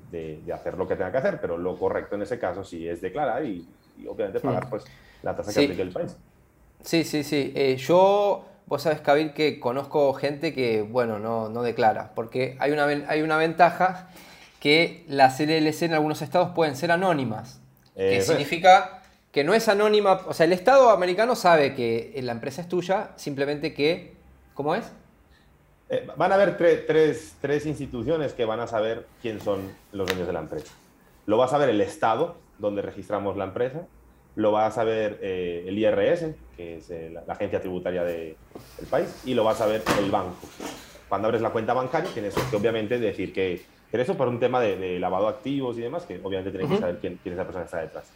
hacer 0.55 0.77
lo 0.79 0.87
que 0.87 0.97
tenga 0.97 1.13
que 1.13 1.19
hacer, 1.19 1.41
pero 1.41 1.59
lo 1.59 1.77
correcto 1.77 2.17
en 2.17 2.23
ese 2.23 2.39
caso 2.39 2.65
sí 2.65 2.89
es 2.89 3.01
declarar 3.01 3.45
y, 3.45 3.67
obviamente 4.07 4.41
pagar 4.41 4.67
hmm. 4.67 4.71
pues, 4.71 4.85
la 5.23 5.37
tasa 5.37 5.53
que 5.53 5.65
aplique 5.65 5.83
el 5.83 5.91
país. 5.91 6.17
Sí, 6.83 7.05
sí, 7.05 7.25
sí. 7.25 7.53
Eh, 7.57 7.77
yo, 7.77 8.45
vos 8.67 8.83
sabes, 8.83 9.01
Kabir, 9.01 9.33
que 9.33 9.59
conozco 9.59 10.13
gente 10.15 10.55
que, 10.55 10.83
bueno, 10.83 11.19
no, 11.19 11.49
no 11.49 11.63
declara, 11.63 12.13
porque 12.15 12.57
hay 12.61 12.71
una, 12.71 12.87
hay 12.87 13.23
una 13.23 13.37
ventaja 13.37 14.09
que 14.61 15.05
las 15.09 15.41
LLC 15.41 15.83
en 15.83 15.95
algunos 15.95 16.23
estados 16.23 16.51
pueden 16.55 16.77
ser 16.77 16.91
anónimas, 16.93 17.61
que 17.97 18.21
significa 18.23 19.03
que 19.33 19.45
no 19.45 19.55
es 19.55 19.69
anónima, 19.69 20.23
o 20.27 20.33
sea, 20.33 20.47
el 20.47 20.53
Estado 20.53 20.91
americano 20.91 21.35
sabe 21.35 21.75
que 21.75 22.19
la 22.23 22.33
empresa 22.33 22.63
es 22.63 22.69
tuya, 22.69 23.11
simplemente 23.17 23.75
que, 23.75 24.15
¿cómo 24.55 24.75
es? 24.75 24.85
Eh, 25.91 26.07
van 26.17 26.33
a 26.33 26.35
haber 26.35 26.57
tres, 26.57 27.37
tres, 27.41 27.67
instituciones 27.67 28.35
que 28.35 28.45
van 28.45 28.61
a 28.61 28.67
saber 28.67 29.07
quién 29.23 29.41
son 29.41 29.61
los 29.93 30.07
dueños 30.07 30.27
de 30.27 30.33
la 30.33 30.41
empresa. 30.41 30.73
Lo 31.27 31.39
va 31.39 31.47
a 31.47 31.49
saber 31.49 31.71
el 31.71 31.81
Estado, 31.81 32.37
donde 32.59 32.83
registramos 32.83 33.37
la 33.37 33.45
empresa, 33.45 33.87
lo 34.37 34.53
va 34.53 34.67
a 34.67 34.71
saber 34.71 35.19
eh, 35.23 35.65
el 35.67 35.79
IRS, 35.79 36.35
que 36.57 36.77
es 36.77 36.91
eh, 36.91 37.11
la, 37.11 37.33
agencia 37.33 37.61
tributaria 37.61 38.05
del 38.05 38.37
país, 38.91 39.23
y 39.25 39.35
lo 39.35 39.45
va 39.45 39.53
a 39.53 39.55
saber 39.55 39.83
el 39.99 40.11
banco. 40.11 40.37
Cuando 41.09 41.29
abres 41.29 41.41
la 41.41 41.51
cuenta 41.51 41.73
bancaria, 41.73 42.11
tienes 42.13 42.35
que 42.35 42.57
obviamente 42.57 42.99
decir 42.99 43.33
que, 43.33 43.63
que 43.91 44.01
eso 44.01 44.15
por 44.15 44.29
un 44.29 44.39
tema 44.39 44.61
de, 44.61 45.01
lavado 45.01 45.25
de 45.25 45.31
activos 45.31 45.79
y 45.79 45.81
demás, 45.81 46.05
que 46.05 46.21
obviamente 46.23 46.51
tienes 46.51 46.71
que 46.71 46.79
saber 46.79 46.99
quién, 46.99 47.19
quién 47.23 47.33
es 47.33 47.39
la 47.39 47.45
persona 47.45 47.65
que 47.65 47.69
está 47.69 47.81
detrás. 47.81 48.11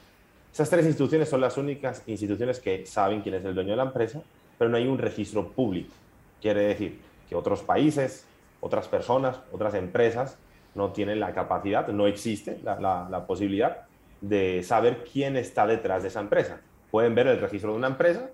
Esas 0.52 0.68
tres 0.68 0.84
instituciones 0.84 1.30
son 1.30 1.40
las 1.40 1.56
únicas 1.56 2.02
instituciones 2.06 2.60
que 2.60 2.84
saben 2.84 3.22
quién 3.22 3.36
es 3.36 3.44
el 3.46 3.54
dueño 3.54 3.70
de 3.70 3.76
la 3.76 3.84
empresa, 3.84 4.20
pero 4.58 4.70
no 4.70 4.76
hay 4.76 4.86
un 4.86 4.98
registro 4.98 5.48
público. 5.48 5.94
Quiere 6.42 6.60
decir, 6.60 7.00
otros 7.34 7.62
países, 7.62 8.26
otras 8.60 8.88
personas, 8.88 9.40
otras 9.52 9.74
empresas 9.74 10.38
no 10.74 10.92
tienen 10.92 11.20
la 11.20 11.32
capacidad, 11.32 11.88
no 11.88 12.06
existe 12.06 12.60
la, 12.62 13.24
posibilidad 13.26 13.82
de 14.20 14.62
saber 14.62 15.04
quién 15.10 15.36
está 15.36 15.66
detrás 15.66 16.02
de 16.02 16.08
esa 16.08 16.20
empresa. 16.20 16.60
Pueden 16.90 17.14
ver 17.14 17.26
el 17.26 17.40
registro 17.40 17.72
de 17.72 17.78
una 17.78 17.88
empresa, 17.88 18.30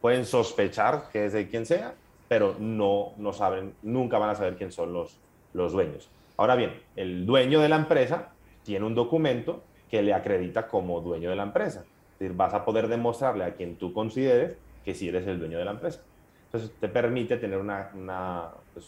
pueden 0.00 0.24
sospechar 0.24 1.08
que 1.12 1.26
es 1.26 1.32
de 1.32 1.48
quien 1.48 1.66
sea, 1.66 1.94
pero 2.28 2.56
no, 2.58 3.12
no 3.18 3.32
saben, 3.32 3.74
nunca 3.82 4.18
van 4.18 4.30
a 4.30 4.34
saber 4.34 4.56
quién 4.56 4.72
son 4.72 4.92
los, 4.92 5.18
los 5.52 5.72
dueños. 5.72 6.10
Ahora 6.36 6.56
bien, 6.56 6.80
el 6.96 7.24
dueño 7.24 7.60
de 7.60 7.68
la 7.68 7.76
empresa 7.76 8.30
tiene 8.62 8.84
un 8.84 8.94
documento 8.94 9.62
que 9.90 10.02
le 10.02 10.12
acredita 10.12 10.66
como 10.66 11.00
dueño 11.00 11.30
de 11.30 11.36
la 11.36 11.44
empresa. 11.44 11.84
Es 12.14 12.18
decir, 12.18 12.36
vas 12.36 12.54
a 12.54 12.64
poder 12.64 12.88
demostrarle 12.88 13.44
a 13.44 13.54
quien 13.54 13.76
tú 13.76 13.92
consideres 13.92 14.56
que 14.84 14.94
sí 14.94 15.08
eres 15.08 15.26
el 15.26 15.38
dueño 15.38 15.58
de 15.58 15.64
la 15.64 15.72
empresa. 15.72 16.00
Entonces, 16.46 16.70
te 16.80 16.88
permite 16.88 17.36
tener 17.36 17.58
una, 17.58 18.50
pues, 18.72 18.86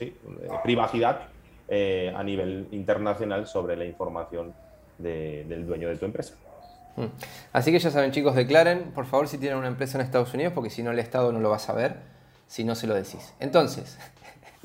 eh, 0.00 0.12
privacidad 0.62 1.28
eh, 1.68 2.12
a 2.14 2.22
nivel 2.22 2.68
internacional 2.72 3.46
sobre 3.46 3.76
la 3.76 3.84
información 3.84 4.52
del 4.98 5.66
dueño 5.66 5.88
de 5.88 5.96
tu 5.96 6.04
empresa. 6.04 6.34
Hmm. 6.96 7.06
Así 7.52 7.72
que 7.72 7.78
ya 7.78 7.90
saben, 7.90 8.12
chicos, 8.12 8.34
declaren, 8.34 8.92
por 8.92 9.06
favor, 9.06 9.28
si 9.28 9.38
tienen 9.38 9.58
una 9.58 9.68
empresa 9.68 9.98
en 9.98 10.04
Estados 10.04 10.32
Unidos, 10.34 10.52
porque 10.52 10.70
si 10.70 10.82
no, 10.82 10.90
el 10.90 10.98
Estado 10.98 11.32
no 11.32 11.40
lo 11.40 11.50
va 11.50 11.56
a 11.56 11.60
saber 11.60 11.96
si 12.46 12.64
no 12.64 12.74
se 12.74 12.86
lo 12.86 12.94
decís. 12.94 13.32
Entonces, 13.40 13.98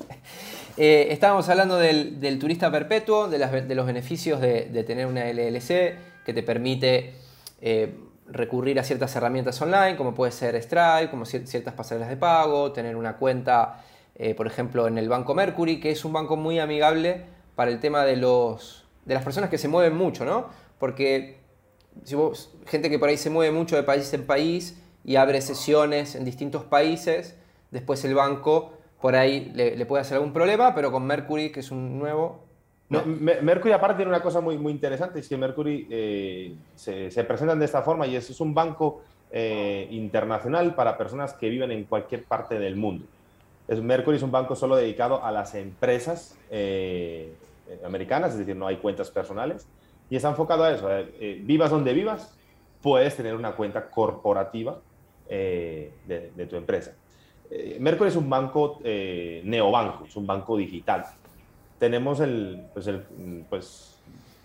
eh, 0.76 1.08
estábamos 1.10 1.48
hablando 1.48 1.78
del, 1.78 2.38
turista 2.38 2.70
perpetuo, 2.70 3.28
de, 3.28 3.38
los 3.74 3.86
beneficios 3.86 4.40
de, 4.40 4.84
tener 4.86 5.06
una 5.06 5.24
LLC 5.32 5.96
que 6.24 6.34
te 6.34 6.42
permite 6.42 7.14
recurrir 8.30 8.78
a 8.78 8.84
ciertas 8.84 9.14
herramientas 9.16 9.60
online, 9.60 9.96
como 9.96 10.14
puede 10.14 10.32
ser 10.32 10.60
Stripe, 10.62 11.08
como 11.10 11.24
ciertas 11.24 11.74
pasarelas 11.74 12.08
de 12.08 12.16
pago, 12.16 12.72
tener 12.72 12.96
una 12.96 13.16
cuenta, 13.16 13.82
eh, 14.14 14.34
por 14.34 14.46
ejemplo, 14.46 14.86
en 14.86 14.98
el 14.98 15.08
Banco 15.08 15.34
Mercury, 15.34 15.80
que 15.80 15.90
es 15.90 16.04
un 16.04 16.12
banco 16.12 16.36
muy 16.36 16.58
amigable 16.58 17.24
para 17.54 17.70
el 17.70 17.80
tema 17.80 18.04
de, 18.04 18.16
los, 18.16 18.86
de 19.04 19.14
las 19.14 19.24
personas 19.24 19.50
que 19.50 19.58
se 19.58 19.68
mueven 19.68 19.96
mucho, 19.96 20.24
¿no? 20.24 20.46
Porque 20.78 21.40
si 22.04 22.14
vos, 22.14 22.54
gente 22.66 22.90
que 22.90 22.98
por 22.98 23.08
ahí 23.08 23.16
se 23.16 23.30
mueve 23.30 23.52
mucho 23.52 23.76
de 23.76 23.82
país 23.82 24.12
en 24.12 24.26
país 24.26 24.80
y 25.04 25.16
abre 25.16 25.40
sesiones 25.40 26.14
en 26.14 26.24
distintos 26.24 26.64
países, 26.64 27.34
después 27.70 28.04
el 28.04 28.14
banco 28.14 28.74
por 29.00 29.14
ahí 29.14 29.52
le, 29.54 29.84
puede 29.86 30.02
hacer 30.02 30.16
algún 30.16 30.32
problema, 30.32 30.74
pero 30.74 30.90
con 30.90 31.06
Mercury, 31.06 31.50
que 31.50 31.60
es 31.60 31.70
un 31.70 31.98
nuevo... 31.98 32.47
Mercury 32.90 33.72
aparte 33.72 33.96
tiene 33.96 34.10
una 34.10 34.22
cosa 34.22 34.40
muy, 34.40 34.56
muy 34.56 34.72
interesante, 34.72 35.18
es 35.18 35.28
que 35.28 35.36
Mercury 35.36 35.86
eh, 35.90 36.54
se, 36.74 37.10
se, 37.10 37.24
presentan 37.24 37.58
de 37.58 37.66
esta 37.66 37.82
forma 37.82 38.06
y 38.06 38.16
es, 38.16 38.30
es 38.30 38.40
un 38.40 38.54
banco 38.54 39.02
eh, 39.30 39.86
internacional 39.90 40.74
para 40.74 40.96
personas 40.96 41.34
que 41.34 41.50
viven 41.50 41.70
en 41.70 41.84
cualquier 41.84 42.24
parte 42.24 42.58
del 42.58 42.76
mundo. 42.76 43.04
Mercury 43.68 44.16
es 44.16 44.22
un 44.22 44.30
banco 44.30 44.56
solo 44.56 44.76
dedicado 44.76 45.22
a 45.22 45.30
las 45.30 45.54
empresas 45.54 46.38
eh, 46.50 47.34
americanas, 47.84 48.32
es 48.32 48.38
decir, 48.38 48.56
no 48.56 48.66
hay 48.66 48.76
cuentas 48.76 49.10
personales, 49.10 49.66
y 50.08 50.16
está 50.16 50.30
enfocado 50.30 50.64
a 50.64 50.72
eso. 50.72 50.88
vivas 51.42 51.70
donde 51.70 51.92
vivas, 51.92 52.34
puedes 52.80 53.14
tener 53.14 53.34
una 53.34 53.52
cuenta 53.52 53.90
corporativa 53.90 54.78
de, 55.28 55.92
de 56.06 56.46
tu 56.46 56.56
empresa. 56.56 56.94
Mercury 57.78 58.08
es 58.08 58.16
un 58.16 58.30
banco 58.30 58.80
neobanco, 58.82 60.06
es 60.06 60.16
un 60.16 60.26
banco 60.26 60.56
digital. 60.56 61.04
Tenemos 61.78 62.20
el, 62.20 62.62
pues 62.72 62.86
el, 62.86 63.00
pues, 63.48 64.00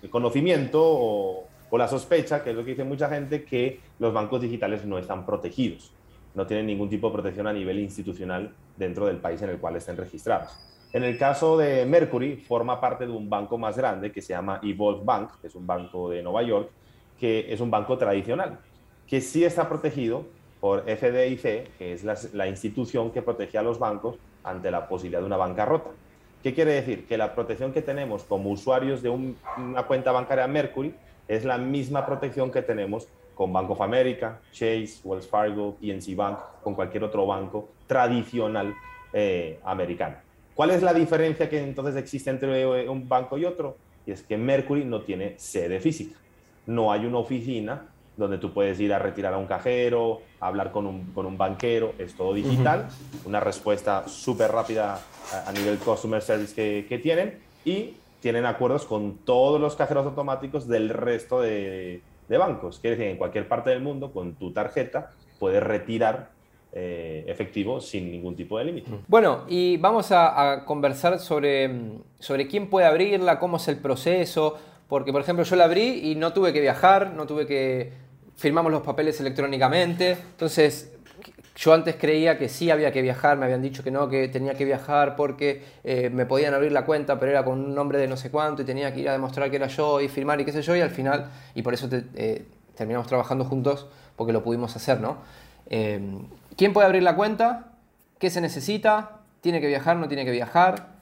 conocimiento 0.09 0.81
o, 0.83 1.47
la 1.71 1.87
sospecha, 1.87 2.43
que 2.43 2.51
es 2.51 2.55
lo 2.55 2.63
que 2.63 2.71
dice 2.71 2.83
mucha 2.83 3.09
gente, 3.09 3.43
que 3.43 3.79
los 3.97 4.13
bancos 4.13 4.41
digitales 4.41 4.85
no 4.85 4.99
están 4.99 5.25
protegidos, 5.25 5.91
no 6.35 6.45
tienen 6.45 6.67
ningún 6.67 6.87
tipo 6.87 7.07
de 7.07 7.13
protección 7.13 7.47
a 7.47 7.53
nivel 7.53 7.79
institucional 7.79 8.53
dentro 8.77 9.07
del 9.07 9.17
país 9.17 9.41
en 9.41 9.49
el 9.49 9.57
cual 9.57 9.77
estén 9.77 9.97
registrados. 9.97 10.55
En 10.93 11.03
el 11.03 11.17
caso 11.17 11.57
de 11.57 11.83
Mercury, 11.87 12.35
forma 12.35 12.79
parte 12.79 13.07
de 13.07 13.11
un 13.11 13.27
banco 13.27 13.57
más 13.57 13.75
grande 13.75 14.11
que 14.11 14.21
se 14.21 14.33
llama 14.33 14.59
Evolve 14.61 15.01
Bank, 15.03 15.31
que 15.41 15.47
es 15.47 15.55
un 15.55 15.65
banco 15.65 16.11
de 16.11 16.21
Nueva 16.21 16.43
York, 16.43 16.69
que 17.19 17.51
es 17.51 17.59
un 17.59 17.71
banco 17.71 17.97
tradicional, 17.97 18.59
que 19.07 19.19
sí 19.19 19.43
está 19.43 19.67
protegido 19.67 20.25
por 20.59 20.83
FDIC, 20.83 21.77
que 21.77 21.93
es 21.93 22.03
la, 22.33 22.47
institución 22.47 23.11
que 23.11 23.21
protege 23.21 23.57
a 23.57 23.63
los 23.63 23.79
bancos 23.79 24.17
ante 24.43 24.69
la 24.69 24.87
posibilidad 24.87 25.19
de 25.19 25.25
una 25.25 25.37
bancarrota. 25.37 25.89
¿Qué 26.43 26.53
quiere 26.53 26.73
decir? 26.73 27.07
Que 27.07 27.17
la 27.17 27.33
protección 27.33 27.71
que 27.71 27.81
tenemos 27.81 28.25
como 28.25 28.49
usuarios 28.49 29.01
de 29.01 29.09
una 29.09 29.83
cuenta 29.87 30.11
bancaria 30.11 30.45
Mercury 30.45 30.93
es 31.25 31.45
la 31.45 31.57
misma 31.57 32.05
protección 32.05 32.51
que 32.51 32.61
tenemos 32.61 33.07
con 33.33 33.53
Bank 33.53 33.69
of 33.69 33.79
America, 33.79 34.41
Chase, 34.51 34.99
Wells 35.05 35.25
Fargo, 35.25 35.77
PNC 35.79 36.13
Bank, 36.17 36.39
con 36.61 36.75
cualquier 36.75 37.05
otro 37.05 37.25
banco 37.25 37.69
tradicional 37.87 38.75
eh, 39.13 39.57
americano. 39.63 40.17
¿Cuál 40.53 40.71
es 40.71 40.83
la 40.83 40.93
diferencia 40.93 41.49
que 41.49 41.63
entonces 41.63 41.95
existe 41.95 42.29
entre 42.29 42.89
un 42.89 43.07
banco 43.07 43.37
y 43.37 43.45
otro? 43.45 43.77
Y 44.05 44.11
es 44.11 44.21
que 44.21 44.35
Mercury 44.35 44.83
no 44.83 45.01
tiene 45.01 45.35
sede 45.37 45.79
física. 45.79 46.19
No 46.65 46.91
hay 46.91 47.05
una 47.05 47.19
oficina 47.19 47.87
donde 48.15 48.37
tú 48.37 48.53
puedes 48.53 48.79
ir 48.79 48.93
a 48.93 48.99
retirar 48.99 49.33
a 49.33 49.37
un 49.37 49.47
cajero, 49.47 50.21
hablar 50.39 50.71
con 50.71 50.85
un, 50.85 51.11
con 51.13 51.25
un 51.25 51.37
banquero, 51.37 51.93
es 51.97 52.15
todo 52.15 52.33
digital, 52.33 52.87
una 53.25 53.39
respuesta 53.39 54.07
súper 54.07 54.51
rápida 54.51 54.99
a, 55.45 55.51
nivel 55.51 55.77
customer 55.79 56.21
service 56.21 56.53
que, 56.53 56.85
que, 56.87 56.99
tienen 56.99 57.39
y 57.65 57.93
tienen 58.19 58.45
acuerdos 58.45 58.85
con 58.85 59.17
todos 59.17 59.59
los 59.59 59.75
cajeros 59.75 60.05
automáticos 60.05 60.67
del 60.67 60.89
resto 60.89 61.41
de, 61.41 62.01
de 62.27 62.37
bancos. 62.37 62.79
Quiere 62.79 62.97
decir, 62.97 63.11
en 63.11 63.17
cualquier 63.17 63.47
parte 63.47 63.71
del 63.71 63.81
mundo, 63.81 64.11
con 64.11 64.35
tu 64.35 64.51
tarjeta, 64.51 65.11
puedes 65.39 65.63
retirar 65.63 66.29
eh, 66.71 67.25
efectivo 67.27 67.79
sin 67.81 68.11
ningún 68.11 68.35
tipo 68.35 68.57
de 68.57 68.65
límite. 68.65 68.89
Bueno, 69.07 69.43
y 69.47 69.77
vamos 69.77 70.11
a, 70.11 70.53
a, 70.53 70.65
conversar 70.65 71.19
sobre, 71.19 71.69
sobre 72.19 72.47
quién 72.47 72.69
puede 72.69 72.87
abrirla, 72.87 73.39
cómo 73.39 73.57
es 73.57 73.67
el 73.67 73.77
proceso, 73.77 74.57
porque 74.87 75.11
por 75.11 75.21
ejemplo 75.21 75.43
yo 75.43 75.55
la 75.55 75.65
abrí 75.65 76.11
y 76.11 76.15
no 76.15 76.33
tuve 76.33 76.53
que 76.53 76.61
viajar, 76.61 77.13
no 77.13 77.27
tuve 77.27 77.45
que 77.45 77.91
firmamos 78.35 78.71
los 78.71 78.81
papeles 78.81 79.19
electrónicamente. 79.19 80.11
Entonces, 80.11 80.93
yo 81.55 81.73
antes 81.73 81.95
creía 81.95 82.37
que 82.37 82.49
sí 82.49 82.71
había 82.71 82.91
que 82.91 83.01
viajar, 83.01 83.37
me 83.37 83.45
habían 83.45 83.61
dicho 83.61 83.83
que 83.83 83.91
no, 83.91 84.09
que 84.09 84.27
tenía 84.27 84.55
que 84.55 84.65
viajar 84.65 85.15
porque 85.15 85.63
eh, 85.83 86.09
me 86.09 86.25
podían 86.25 86.53
abrir 86.53 86.71
la 86.71 86.85
cuenta, 86.85 87.19
pero 87.19 87.31
era 87.31 87.45
con 87.45 87.59
un 87.59 87.75
nombre 87.75 87.99
de 87.99 88.07
no 88.07 88.17
sé 88.17 88.31
cuánto 88.31 88.63
y 88.63 88.65
tenía 88.65 88.93
que 88.93 89.01
ir 89.01 89.09
a 89.09 89.11
demostrar 89.11 89.49
que 89.49 89.57
era 89.57 89.67
yo 89.67 90.01
y 90.01 90.07
firmar 90.07 90.41
y 90.41 90.45
qué 90.45 90.51
sé 90.51 90.61
yo, 90.63 90.75
y 90.75 90.81
al 90.81 90.89
final, 90.89 91.29
y 91.53 91.61
por 91.61 91.73
eso 91.73 91.87
eh, 91.91 92.45
terminamos 92.75 93.07
trabajando 93.07 93.45
juntos 93.45 93.87
porque 94.15 94.33
lo 94.33 94.43
pudimos 94.43 94.75
hacer, 94.75 94.99
¿no? 94.99 95.17
Eh, 95.69 96.01
¿Quién 96.57 96.73
puede 96.73 96.87
abrir 96.87 97.03
la 97.03 97.15
cuenta? 97.15 97.73
¿Qué 98.19 98.29
se 98.29 98.41
necesita? 98.41 99.19
¿Tiene 99.41 99.61
que 99.61 99.67
viajar? 99.67 99.97
¿No 99.97 100.07
tiene 100.07 100.25
que 100.25 100.31
viajar? 100.31 100.93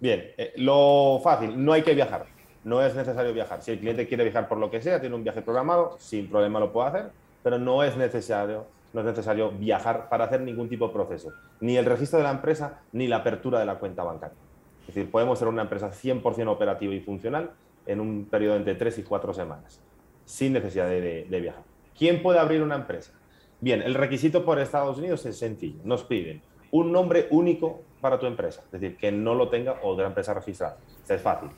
Bien, 0.00 0.32
lo 0.56 1.20
fácil, 1.22 1.64
no 1.64 1.72
hay 1.72 1.82
que 1.82 1.94
viajar 1.94 2.31
no 2.64 2.82
es 2.82 2.94
necesario 2.94 3.32
viajar. 3.32 3.62
Si 3.62 3.72
el 3.72 3.78
cliente 3.78 4.06
quiere 4.06 4.24
viajar 4.24 4.48
por 4.48 4.58
lo 4.58 4.70
que 4.70 4.80
sea, 4.80 5.00
tiene 5.00 5.14
un 5.14 5.24
viaje 5.24 5.42
programado, 5.42 5.96
sin 5.98 6.28
problema 6.28 6.60
lo 6.60 6.72
puede 6.72 6.88
hacer, 6.88 7.10
pero 7.42 7.58
no 7.58 7.82
es 7.82 7.96
necesario, 7.96 8.66
no 8.92 9.00
es 9.00 9.06
necesario 9.06 9.50
viajar 9.50 10.08
para 10.08 10.24
hacer 10.24 10.40
ningún 10.40 10.68
tipo 10.68 10.86
de 10.86 10.92
proceso, 10.92 11.32
ni 11.60 11.76
el 11.76 11.84
registro 11.84 12.18
de 12.18 12.24
la 12.24 12.30
empresa, 12.30 12.80
ni 12.92 13.08
la 13.08 13.16
apertura 13.16 13.58
de 13.58 13.66
la 13.66 13.76
cuenta 13.76 14.04
bancaria. 14.04 14.36
Es 14.82 14.94
decir, 14.94 15.10
podemos 15.10 15.38
ser 15.38 15.48
una 15.48 15.62
empresa 15.62 15.90
100% 15.90 16.48
operativa 16.48 16.94
y 16.94 17.00
funcional 17.00 17.50
en 17.86 18.00
un 18.00 18.26
periodo 18.26 18.56
entre 18.56 18.74
3 18.74 18.98
y 18.98 19.02
4 19.02 19.34
semanas, 19.34 19.80
sin 20.24 20.52
necesidad 20.52 20.88
de, 20.88 21.26
viajar. 21.40 21.62
¿Quién 21.96 22.22
puede 22.22 22.38
abrir 22.38 22.62
una 22.62 22.76
empresa? 22.76 23.12
Bien, 23.60 23.82
el 23.82 23.94
requisito 23.94 24.44
por 24.44 24.58
Estados 24.58 24.98
Unidos 24.98 25.24
es 25.26 25.38
sencillo. 25.38 25.80
Nos 25.84 26.04
piden 26.04 26.42
un 26.72 26.90
nombre 26.90 27.28
único 27.30 27.82
para 28.00 28.18
tu 28.18 28.26
empresa, 28.26 28.62
es 28.66 28.72
decir, 28.72 28.96
que 28.96 29.12
no 29.12 29.34
lo 29.34 29.48
tenga 29.48 29.78
otra 29.82 30.06
empresa 30.06 30.34
registrada. 30.34 30.76
Es 31.08 31.20
fácil. 31.20 31.50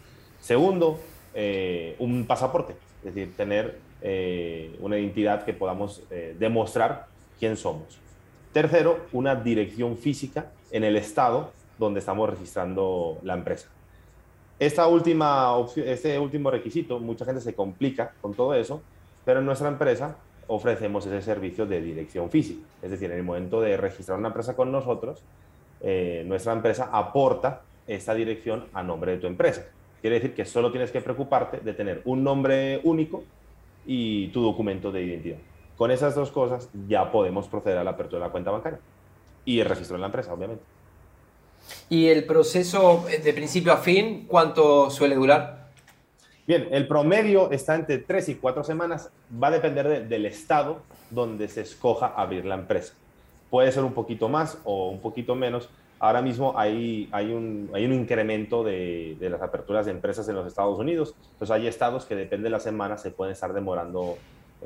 Segundo, 0.45 1.01
eh, 1.33 1.97
un 1.99 2.27
pasaporte, 2.27 2.75
es 3.03 3.15
decir, 3.15 3.35
tener 3.35 3.79
eh, 4.03 4.77
una 4.81 4.99
identidad 4.99 5.43
que 5.43 5.55
podamos 5.55 6.03
eh, 6.11 6.37
demostrar 6.39 7.07
quién 7.39 7.57
somos. 7.57 7.99
Tercero, 8.53 9.07
una 9.13 9.37
dirección 9.37 9.97
física 9.97 10.51
en 10.71 10.85
el 10.85 10.97
estado 10.97 11.51
donde 11.79 12.01
estamos 12.01 12.29
registrando 12.29 13.17
la 13.23 13.33
empresa. 13.33 13.69
Esta 14.59 14.87
última 14.87 15.57
este 15.77 16.19
último 16.19 16.51
requisito, 16.51 17.01
mucha 17.01 17.25
gente 17.25 17.41
se 17.41 17.55
complica 17.55 18.13
con 18.21 18.35
todo 18.35 18.53
eso, 18.53 18.83
pero 19.25 19.41
en 19.41 19.47
nuestra 19.47 19.69
empresa 19.69 20.19
ofrecemos 20.47 21.07
ese 21.07 21.23
servicio 21.23 21.65
de 21.65 21.81
dirección 21.81 22.29
física. 22.29 22.61
Es 22.83 22.91
decir, 22.91 23.11
en 23.11 23.17
el 23.17 23.25
momento 23.25 23.63
de 23.63 23.79
registrar 23.79 24.19
una 24.19 24.29
empresa 24.29 24.55
con 24.55 24.71
nosotros, 24.71 25.23
nuestra 25.81 26.53
empresa 26.53 26.91
aporta 26.93 27.63
esta 27.87 28.13
dirección 28.15 28.67
a 28.75 28.83
nombre 28.83 29.13
de 29.13 29.19
tu 29.19 29.27
empresa. 29.27 29.65
Quiere 30.05 30.17
decir 30.17 30.35
que 30.35 30.45
solo 30.45 30.71
tienes 30.71 30.91
que 30.91 31.01
preocuparte 31.01 31.61
de 31.61 31.73
tener 31.73 32.03
un 32.05 32.23
nombre 32.23 32.79
único 32.85 33.25
y 33.87 34.29
tu 34.29 34.43
documento 34.43 34.93
de 34.93 35.03
identidad. 35.03 35.39
Con 35.79 35.91
esas 35.91 36.15
dos 36.15 36.31
cosas 36.31 36.69
ya 36.87 37.11
podemos 37.11 37.49
proceder 37.49 37.79
a 37.79 37.85
la 37.85 37.93
apertura 37.93 38.21
de 38.21 38.27
la 38.27 38.31
cuenta 38.31 38.51
bancaria 38.51 38.81
y 39.47 39.61
el 39.61 39.67
registro 39.67 39.97
en 39.97 40.03
la 40.03 40.09
empresa, 40.09 40.35
obviamente. 40.35 40.63
¿Y 41.89 42.09
el 42.09 42.27
proceso 42.27 43.07
de 43.09 43.33
principio 43.33 43.73
a 43.73 43.79
fin 43.79 44.27
cuánto 44.29 44.91
suele 44.91 45.15
durar? 45.15 45.71
Bien, 46.47 46.69
el 46.71 46.87
promedio 46.87 47.51
está 47.51 47.75
entre 47.75 47.97
tres 47.97 48.29
y 48.29 48.35
cuatro 48.35 48.63
semanas. 48.63 49.11
Va 49.43 49.47
a 49.47 49.53
depender 49.53 50.07
del 50.07 50.27
estado 50.27 50.83
donde 51.09 51.49
se 51.49 51.63
escoja 51.63 52.09
abrir 52.09 52.45
la 52.45 52.57
empresa. 52.57 52.93
Puede 53.49 53.73
ser 53.73 53.85
un 53.85 53.95
poquito 53.95 54.29
más 54.29 54.59
o 54.65 54.91
un 54.91 55.01
poquito 55.01 55.35
menos, 55.35 55.71
Ahora 55.99 56.23
mismo 56.23 56.59
hay, 56.59 57.09
hay, 57.13 57.33
un, 57.33 57.71
hay 57.73 57.87
un 57.87 57.93
incremento 57.93 58.63
de, 58.63 59.17
de, 59.19 59.31
las 59.31 59.41
aperturas 59.41 59.87
de 59.87 59.93
empresas 59.93 60.29
en 60.29 60.35
los 60.35 60.47
Estados 60.47 60.79
Unidos. 60.79 61.15
Pues 61.39 61.51
hay 61.51 61.67
estados 61.67 62.05
que 62.05 62.15
depende 62.15 62.45
de 62.45 62.51
la 62.51 62.61
semana 62.61 62.99
se 62.99 63.11
pueden 63.11 63.33
estar 63.33 63.53
demorando 63.53 64.17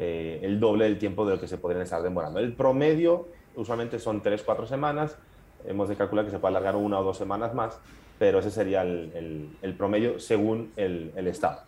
eh, 0.01 0.39
el 0.43 0.61
doble 0.61 0.85
del 0.85 0.97
tiempo 0.97 1.27
de 1.27 1.35
lo 1.35 1.41
que 1.41 1.49
se 1.49 1.59
podrían 1.59 1.83
estar 1.83 2.01
demorando. 2.03 2.39
El 2.39 2.53
promedio 2.53 3.27
usualmente 3.57 3.99
son 3.99 4.23
3-4 4.23 4.67
semanas, 4.67 5.19
hemos 5.67 5.89
de 5.89 5.97
calcular 5.97 6.25
que 6.25 6.31
se 6.31 6.39
puede 6.39 6.53
alargar 6.53 6.77
una 6.77 7.01
o 7.01 7.03
dos 7.03 7.19
semanas 7.19 7.53
más, 7.53 7.81
pero 8.17 8.39
ese 8.39 8.53
sería 8.53 8.83
el, 8.83 9.51
el, 9.61 9.75
promedio 9.75 10.21
según 10.21 10.71
el, 10.77 11.11
el 11.17 11.27
Estado. 11.27 11.63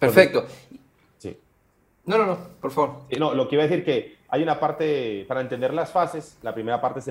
Perfecto. 0.00 0.46
sí. 1.18 1.38
No, 2.06 2.18
no, 2.18 2.26
no, 2.26 2.38
por 2.60 2.72
favor. 2.72 3.02
no, 3.20 3.34
lo 3.34 3.48
que 3.48 3.54
iba 3.54 3.62
a 3.62 3.68
decir 3.68 3.84
que 3.84 4.16
hay 4.34 4.42
una 4.42 4.58
parte, 4.58 5.24
para 5.28 5.40
entender 5.40 5.72
las 5.72 5.92
fases, 5.92 6.38
la 6.42 6.52
primera 6.52 6.80
parte 6.80 6.98
es 6.98 7.06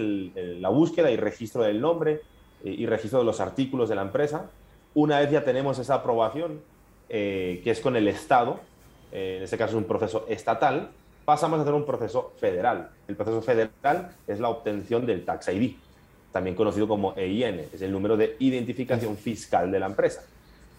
la 0.60 0.68
búsqueda 0.68 1.10
y 1.10 1.16
registro 1.16 1.64
del 1.64 1.80
nombre 1.80 2.20
eh, 2.66 2.76
y 2.78 2.86
registro 2.86 3.20
de 3.20 3.26
los 3.26 3.40
artículos 3.40 3.88
de 3.88 3.96
la 3.96 4.02
empresa. 4.02 4.50
Una 4.94 5.20
vez 5.20 5.32
ya 5.32 5.42
tenemos 5.42 5.80
esa 5.80 5.96
aprobación, 5.96 6.60
eh, 7.08 7.62
que 7.64 7.72
es 7.72 7.80
con 7.80 7.96
el 7.96 8.10
Estado, 8.10 8.60
eh, 9.14 9.36
en 9.38 9.44
este 9.44 9.58
caso 9.58 9.72
es 9.72 9.78
un 9.78 9.86
proceso 9.86 10.26
estatal, 10.28 10.90
pasamos 11.24 11.60
a 11.60 11.62
hacer 11.62 11.74
un 11.74 11.86
proceso 11.86 12.34
federal. 12.42 12.90
El 13.08 13.16
proceso 13.16 13.42
federal 13.42 14.18
es 14.28 14.42
la 14.42 14.50
obtención 14.50 15.06
del 15.06 15.24
Tax 15.24 15.48
ID, 15.48 15.76
también 16.34 16.58
conocido 16.58 16.90
como 16.90 17.14
EIN, 17.16 17.70
es 17.72 17.82
el 17.82 17.94
número 17.94 18.18
de 18.18 18.36
identificación 18.40 19.16
fiscal 19.16 19.72
de 19.72 19.80
la 19.80 19.86
empresa. 19.86 20.26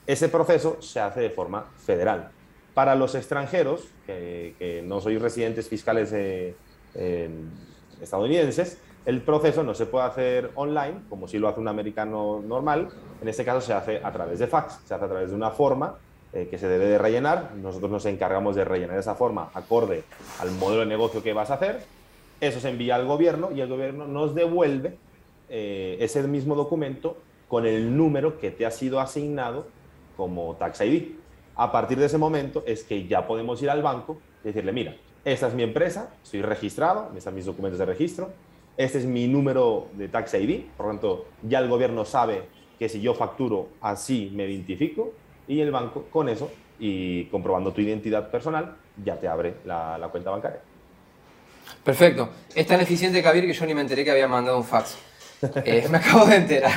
Ese 0.07 0.29
proceso 0.29 0.77
se 0.83 1.01
hace 1.01 1.23
de 1.23 1.31
forma 1.31 1.65
federal. 1.79 2.29
Para 2.75 2.95
los 2.97 3.15
extranjeros, 3.15 3.89
que, 4.07 4.83
no 4.85 5.01
sois 5.01 5.23
residentes 5.23 5.69
fiscales 5.69 6.11
eh, 6.13 6.55
estadounidenses, 8.03 8.79
el 9.07 9.21
proceso 9.21 9.63
no 9.63 9.75
se 9.75 9.87
puede 9.87 10.07
hacer 10.07 10.51
online, 10.55 11.03
como 11.11 11.29
si 11.29 11.39
lo 11.39 11.49
hace 11.49 11.61
un 11.61 11.69
americano 11.69 12.43
normal. 12.45 12.89
En 13.21 13.29
este 13.29 13.45
caso 13.45 13.61
se 13.61 13.75
hace 13.75 14.01
a 14.03 14.11
través 14.11 14.39
de 14.39 14.47
fax, 14.47 14.81
se 14.87 14.95
hace 14.95 15.05
a 15.05 15.09
través 15.09 15.31
de 15.31 15.37
una 15.37 15.51
forma 15.51 15.97
eh, 16.33 16.49
que 16.51 16.57
se 16.57 16.69
debe 16.69 16.87
de 16.87 16.97
rellenar. 16.97 17.53
Nosotros 17.57 17.91
nos 17.91 18.07
encargamos 18.07 18.57
de 18.57 18.65
rellenar 18.65 18.99
esa 18.99 19.15
forma 19.15 19.51
acorde 19.53 20.05
al 20.41 20.51
modelo 20.53 20.81
de 20.81 20.87
negocio 20.87 21.23
que 21.23 21.35
vas 21.35 21.51
a 21.51 21.55
hacer. 21.55 21.83
Eso 22.41 22.61
se 22.61 22.71
envía 22.71 22.97
al 22.97 23.07
gobierno 23.07 23.53
y 23.53 23.61
el 23.61 23.69
gobierno 23.69 24.07
nos 24.07 24.35
devuelve 24.35 24.97
eh, 25.51 25.99
ese 26.01 26.23
mismo 26.23 26.55
documento 26.55 27.19
con 27.47 27.67
el 27.67 27.95
número 27.97 28.39
que 28.39 28.51
te 28.51 28.65
ha 28.65 28.71
sido 28.71 29.01
asignado 29.01 29.67
como 30.17 30.57
Tax 30.57 30.81
ID. 30.81 31.13
A 31.57 31.71
partir 31.71 31.99
de 31.99 32.07
ese 32.07 32.19
momento 32.19 32.65
es 32.67 32.85
que 32.85 33.07
ya 33.07 33.27
podemos 33.27 33.63
ir 33.63 33.71
al 33.71 33.83
banco 33.83 34.19
y 34.43 34.49
decirle, 34.49 34.73
mira, 34.73 34.97
esta 35.25 35.49
es 35.49 35.55
mi 35.55 35.63
empresa, 35.63 36.11
estoy 36.23 36.43
registrado, 36.43 37.11
están 37.17 37.35
mis 37.35 37.47
documentos 37.47 37.79
de 37.79 37.87
registro, 37.87 38.33
este 38.77 38.99
es 38.99 39.07
mi 39.07 39.29
número 39.29 39.89
de 39.93 40.09
Tax 40.09 40.35
ID, 40.35 40.65
por 40.77 40.87
lo 40.87 40.93
tanto 40.93 41.27
ya 41.43 41.61
el 41.61 41.69
gobierno 41.69 42.05
sabe 42.05 42.43
que 42.79 42.89
si 42.89 43.01
yo 43.01 43.15
facturo 43.15 43.69
así 43.81 44.31
me 44.35 44.47
identifico 44.47 45.13
y 45.47 45.61
el 45.61 45.71
banco 45.71 46.07
con 46.11 46.29
eso 46.29 46.51
y 46.79 47.27
comprobando 47.27 47.73
tu 47.73 47.81
identidad 47.81 48.31
personal 48.31 48.77
ya 49.03 49.17
te 49.17 49.29
abre 49.29 49.55
la, 49.65 50.09
cuenta 50.11 50.31
bancaria. 50.31 50.61
Perfecto. 51.83 52.31
Es 52.55 52.67
tan 52.67 52.81
eficiente, 52.81 53.23
Kabir, 53.23 53.47
que 53.47 53.53
yo 53.53 53.65
ni 53.67 53.75
me 53.75 53.81
enteré 53.81 54.05
que 54.05 54.11
había 54.11 54.29
mandado 54.29 54.57
un 54.59 54.65
fax. 54.65 54.99
Eh, 55.65 55.87
me 55.91 55.99
acabo 55.99 56.27
de 56.27 56.37
enterar. 56.37 56.73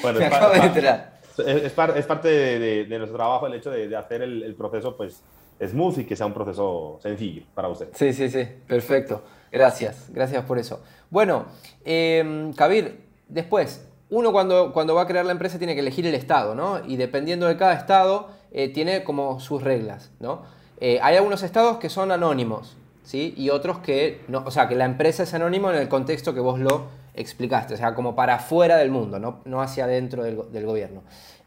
Bueno, 0.00 0.18
me 0.20 0.26
acabo 0.26 0.52
de 0.52 0.60
enterar. 0.60 1.13
Es, 1.38 1.72
parte 1.72 2.28
de, 2.28 2.86
nuestro 2.98 3.16
trabajo 3.16 3.46
el 3.46 3.54
hecho 3.54 3.70
de, 3.70 3.94
hacer 3.96 4.22
el, 4.22 4.54
proceso 4.54 4.96
pues 4.96 5.22
smooth 5.64 5.98
y 5.98 6.04
que 6.04 6.16
sea 6.16 6.26
un 6.26 6.34
proceso 6.34 6.98
sencillo 7.02 7.42
para 7.54 7.68
usted. 7.68 7.88
Sí, 7.94 8.12
sí, 8.12 8.28
sí. 8.28 8.46
Perfecto. 8.66 9.22
Gracias. 9.50 10.10
Gracias 10.12 10.44
por 10.44 10.58
eso. 10.58 10.82
Bueno, 11.10 11.46
eh, 11.84 12.52
Kabir, 12.56 13.04
después, 13.28 13.86
uno 14.10 14.32
cuando, 14.32 14.72
cuando 14.72 14.94
va 14.94 15.02
a 15.02 15.06
crear 15.06 15.24
la 15.24 15.32
empresa 15.32 15.58
tiene 15.58 15.74
que 15.74 15.80
elegir 15.80 16.06
el 16.06 16.14
estado, 16.14 16.54
¿no? 16.54 16.80
Y 16.86 16.96
dependiendo 16.96 17.46
de 17.46 17.56
cada 17.56 17.74
estado, 17.74 18.28
eh, 18.52 18.68
tiene 18.68 19.04
como 19.04 19.40
sus 19.40 19.62
reglas, 19.62 20.12
¿no? 20.20 20.42
Eh, 20.80 20.98
hay 21.02 21.16
algunos 21.16 21.42
estados 21.42 21.78
que 21.78 21.88
son 21.88 22.12
anónimos, 22.12 22.76
¿sí? 23.02 23.34
Y 23.36 23.50
otros 23.50 23.78
que 23.78 24.20
no, 24.28 24.42
o 24.44 24.50
sea, 24.50 24.68
que 24.68 24.74
la 24.74 24.84
empresa 24.84 25.22
es 25.22 25.34
anónimo 25.34 25.70
en 25.70 25.76
el 25.76 25.88
contexto 25.88 26.34
que 26.34 26.40
vos 26.40 26.58
lo 26.58 26.86
explicaste, 27.14 27.74
o 27.74 27.76
sea, 27.76 27.94
como 27.94 28.14
para 28.14 28.36
afuera 28.36 28.76
del 28.76 28.90
mundo, 28.90 29.18
no, 29.18 29.40
no 29.44 29.62
hacia 29.62 29.84
adentro 29.84 30.22
del, 30.22 30.66
gobierno. 30.66 31.02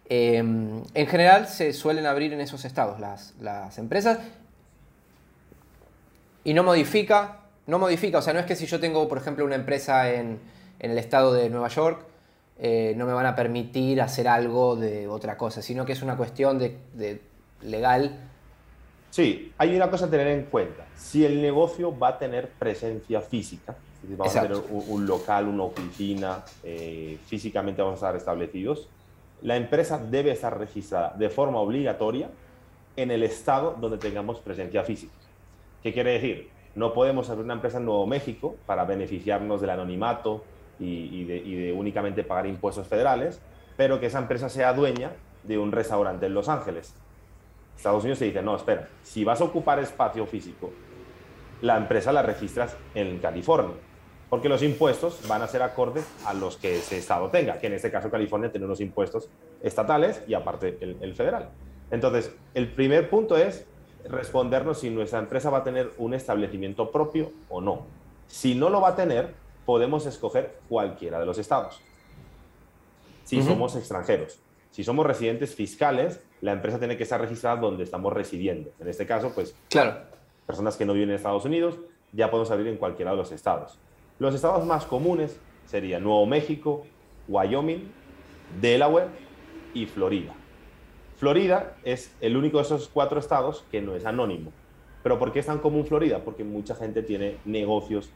Em, 0.09 0.83
en 0.93 1.07
general 1.07 1.47
se 1.47 1.73
suelen 1.73 2.05
abrir 2.05 2.33
en 2.33 2.41
esos 2.41 2.63
estados 2.65 2.99
las, 2.99 3.77
empresas 3.77 4.19
y 6.43 6.53
no 6.53 6.63
modifica, 6.63 7.39
no 7.65 7.79
modifica, 7.79 8.19
o 8.19 8.21
sea, 8.21 8.33
no 8.33 8.39
es 8.39 8.45
que 8.45 8.55
si 8.55 8.65
yo 8.65 8.79
tengo, 8.79 9.07
por 9.07 9.17
ejemplo, 9.17 9.43
una 9.43 9.55
empresa 9.55 10.11
en, 10.11 10.39
en 10.79 10.91
el 10.91 10.97
estado 10.97 11.33
de 11.33 11.49
Nueva 11.49 11.67
York, 11.67 12.07
eh, 12.59 12.93
no 12.97 13.05
me 13.05 13.13
van 13.13 13.27
a 13.27 13.35
permitir 13.35 14.01
hacer 14.01 14.27
algo 14.27 14.75
de 14.75 15.07
otra 15.07 15.37
cosa, 15.37 15.61
sino 15.61 15.85
que 15.85 15.93
es 15.93 16.01
una 16.01 16.17
cuestión 16.17 16.57
de, 16.57 17.21
legal. 17.61 18.17
Sí, 19.11 19.53
hay 19.57 19.75
una 19.75 19.89
cosa 19.89 20.05
a 20.05 20.09
tener 20.09 20.27
en 20.27 20.43
cuenta. 20.45 20.85
Si 20.95 21.23
el 21.23 21.41
negocio 21.41 21.97
va 21.97 22.09
a 22.09 22.17
tener 22.17 22.49
presencia 22.49 23.21
física, 23.21 23.75
vamos 24.03 24.35
a 24.35 24.41
tener 24.41 24.57
un, 24.69 25.05
local, 25.05 25.47
una 25.47 25.63
oficina, 25.63 26.43
eh, 26.63 27.17
físicamente 27.25 27.81
vamos 27.81 27.95
a 27.95 28.07
estar 28.07 28.15
establecidos, 28.15 28.89
la 29.41 29.55
empresa 29.55 29.97
debe 29.97 30.31
estar 30.31 30.57
registrada 30.57 31.13
de 31.17 31.29
forma 31.29 31.59
obligatoria 31.59 32.29
en 32.95 33.11
el 33.11 33.23
estado 33.23 33.75
donde 33.79 33.97
tengamos 33.97 34.39
presencia 34.39 34.83
física. 34.83 35.13
¿Qué 35.83 35.93
quiere 35.93 36.13
decir? 36.13 36.49
No 36.75 36.93
podemos 36.93 37.29
abrir 37.29 37.45
una 37.45 37.53
empresa 37.53 37.77
en 37.77 37.85
Nuevo 37.85 38.07
México 38.07 38.55
para 38.65 38.85
beneficiarnos 38.85 39.61
del 39.61 39.69
anonimato, 39.69 40.43
y, 40.79 41.23
de, 41.23 41.73
únicamente 41.73 42.23
pagar 42.23 42.47
impuestos 42.47 42.87
federales, 42.87 43.41
pero 43.75 43.99
que 43.99 44.07
esa 44.07 44.19
empresa 44.19 44.49
sea 44.49 44.73
dueña 44.73 45.11
de 45.43 45.57
un 45.57 45.71
restaurante 45.71 46.25
en 46.25 46.33
Los 46.33 46.49
Ángeles. 46.49 46.93
Estados 47.75 48.03
Unidos 48.03 48.19
se 48.19 48.25
dice, 48.25 48.41
no, 48.41 48.55
espera, 48.55 48.87
si 49.03 49.23
vas 49.23 49.39
a 49.41 49.45
ocupar 49.45 49.79
espacio 49.79 50.25
físico, 50.25 50.71
la 51.61 51.77
empresa 51.77 52.11
la 52.11 52.21
registras 52.21 52.75
en 52.95 53.19
California, 53.19 53.75
porque 54.29 54.49
los 54.49 54.63
impuestos 54.63 55.27
van 55.27 55.41
a 55.41 55.47
ser 55.47 55.61
acordes 55.61 56.05
a 56.25 56.33
los 56.33 56.57
que 56.57 56.77
ese 56.77 56.97
estado 56.97 57.29
tenga, 57.29 57.59
que 57.59 57.67
en 57.67 57.73
este 57.73 57.91
caso 57.91 58.09
California 58.09 58.51
tiene 58.51 58.65
unos 58.65 58.81
impuestos 58.81 59.29
estatales 59.61 60.21
y 60.27 60.33
aparte 60.33 60.77
el, 60.81 60.97
el 61.01 61.13
federal. 61.15 61.49
Entonces, 61.91 62.35
el 62.53 62.71
primer 62.71 63.09
punto 63.09 63.37
es 63.37 63.65
respondernos 64.09 64.79
si 64.79 64.89
nuestra 64.89 65.19
empresa 65.19 65.49
va 65.49 65.59
a 65.59 65.63
tener 65.63 65.91
un 65.97 66.13
establecimiento 66.13 66.91
propio 66.91 67.31
o 67.49 67.61
no. 67.61 67.85
Si 68.27 68.55
no 68.55 68.69
lo 68.69 68.81
va 68.81 68.89
a 68.89 68.95
tener, 68.95 69.33
podemos 69.65 70.05
escoger 70.05 70.59
cualquiera 70.69 71.19
de 71.19 71.25
los 71.25 71.37
estados. 71.37 71.81
Si 73.23 73.41
somos 73.41 73.75
extranjeros. 73.75 74.39
Si 74.71 74.83
somos 74.83 75.05
residentes 75.05 75.55
fiscales, 75.55 76.21
la 76.41 76.53
empresa 76.53 76.79
tiene 76.79 76.95
que 76.97 77.03
estar 77.03 77.19
registrada 77.19 77.57
donde 77.57 77.83
estamos 77.83 78.13
residiendo. 78.13 78.71
En 78.79 78.87
este 78.87 79.05
caso, 79.05 79.31
pues, 79.33 79.55
claro. 79.69 80.01
personas 80.45 80.77
que 80.77 80.85
no 80.85 80.93
viven 80.93 81.09
en 81.09 81.15
Estados 81.15 81.43
Unidos, 81.45 81.79
ya 82.13 82.29
podemos 82.29 82.51
abrir 82.51 82.67
en 82.67 82.77
cualquiera 82.77 83.11
de 83.11 83.17
los 83.17 83.31
estados. 83.31 83.79
Los 84.19 84.33
estados 84.33 84.65
más 84.65 84.85
comunes 84.85 85.39
serían 85.65 86.03
Nuevo 86.03 86.25
México, 86.25 86.85
Wyoming, 87.27 87.91
Delaware 88.59 89.09
y 89.73 89.85
Florida. 89.85 90.33
Florida 91.17 91.75
es 91.83 92.15
el 92.21 92.37
único 92.37 92.57
de 92.57 92.63
esos 92.63 92.87
cuatro 92.87 93.19
estados 93.19 93.65
que 93.71 93.81
no 93.81 93.95
es 93.95 94.05
anónimo. 94.05 94.51
¿Pero 95.03 95.19
por 95.19 95.31
qué 95.31 95.39
es 95.39 95.45
tan 95.45 95.59
común 95.59 95.85
Florida? 95.85 96.19
Porque 96.23 96.43
mucha 96.43 96.75
gente 96.75 97.01
tiene 97.01 97.37
negocios 97.45 98.09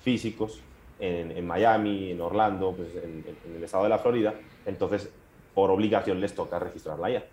físicos 0.00 0.60
en, 0.98 1.46
Miami, 1.46 2.12
en 2.12 2.20
Orlando, 2.20 2.72
pues 2.72 2.88
en, 2.94 3.24
el 3.54 3.62
estado 3.62 3.84
de 3.84 3.90
la 3.90 3.98
Florida, 3.98 4.34
entonces 4.64 5.10
por 5.54 5.70
obligación 5.70 6.20
les 6.20 6.34
toca 6.34 6.58
registrarla 6.58 7.08
allá. 7.08 7.24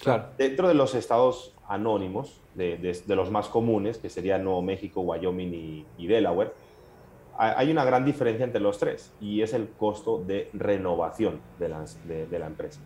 Claro. 0.00 0.26
Dentro 0.36 0.68
de 0.68 0.74
los 0.74 0.94
estados 0.94 1.54
anónimos, 1.66 2.40
de, 2.54 3.00
los 3.06 3.30
más 3.30 3.48
comunes, 3.48 3.98
que 3.98 4.10
serían 4.10 4.44
Nuevo 4.44 4.62
México, 4.62 5.00
Wyoming 5.00 5.84
y, 5.96 6.06
Delaware, 6.06 6.52
hay 7.38 7.70
una 7.70 7.84
gran 7.84 8.04
diferencia 8.04 8.44
entre 8.44 8.60
los 8.60 8.78
tres 8.78 9.12
y 9.20 9.42
es 9.42 9.54
el 9.54 9.68
costo 9.68 10.18
de 10.18 10.50
renovación 10.52 11.40
de, 11.58 11.68
la 11.68 12.46
empresa. 12.46 12.80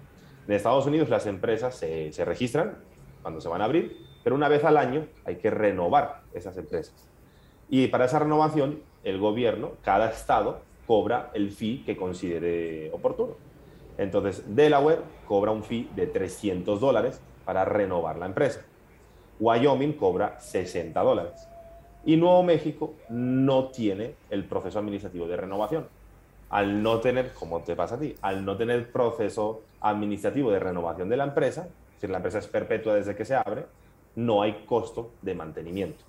En 0.47 0.55
Estados 0.55 0.87
Unidos 0.87 1.09
las 1.09 1.27
empresas 1.27 1.75
se, 1.75 2.13
se 2.13 2.25
registran 2.25 2.77
cuando 3.23 3.41
se 3.41 3.49
van 3.49 3.63
a 3.63 3.65
abrir, 3.65 3.97
pero 4.23 4.37
una 4.37 4.49
vez 4.49 4.63
al 4.65 4.77
año 4.77 5.07
hay 5.25 5.37
que 5.37 5.51
renovar 5.51 6.23
esas 6.35 6.57
empresas. 6.59 7.09
Y 7.71 7.87
para 7.89 8.05
esa 8.05 8.19
renovación 8.19 8.81
el 9.05 9.19
gobierno, 9.19 9.73
cada 9.83 10.11
estado, 10.11 10.61
cobra 10.87 11.31
el 11.35 11.51
fee 11.51 11.83
que 11.85 11.97
considere 11.97 12.91
oportuno. 12.93 13.35
Entonces, 13.99 14.55
Delaware 14.55 15.01
cobra 15.27 15.51
un 15.51 15.63
fee 15.63 15.89
de 15.95 16.07
300 16.07 16.81
dólares 16.81 17.21
para 17.45 17.65
renovar 17.65 18.19
la 18.19 18.27
empresa. 18.27 18.63
Wyoming 19.41 19.95
cobra 19.95 20.39
60 20.41 21.01
dólares. 21.01 21.49
Y 22.05 22.17
Nuevo 22.17 22.43
México 22.43 22.95
no 23.09 23.69
tiene 23.69 24.15
el 24.31 24.45
proceso 24.45 24.79
administrativo 24.79 25.27
de 25.27 25.37
renovación. 25.37 25.87
Al 26.51 26.83
no 26.83 27.01
tener, 27.01 27.33
como 27.33 27.61
te 27.61 27.77
pasa 27.77 27.95
a 27.95 27.99
ti, 27.99 28.15
al 28.21 28.45
no 28.45 28.57
tener 28.57 28.91
proceso 28.91 29.63
administrativo 29.81 30.51
de 30.51 30.59
renovación 30.59 31.09
de 31.09 31.17
la 31.17 31.25
empresa, 31.25 31.63
es 31.63 31.95
decir, 31.95 32.11
la 32.11 32.19
empresa 32.19 32.39
es 32.39 32.47
perpetua 32.47 32.95
desde 32.95 33.15
que 33.15 33.25
se 33.25 33.35
abre, 33.35 33.67
no 34.17 34.43
hay 34.43 34.65
costo 34.67 35.13
de 35.23 35.35
mantenimiento. 35.35 36.05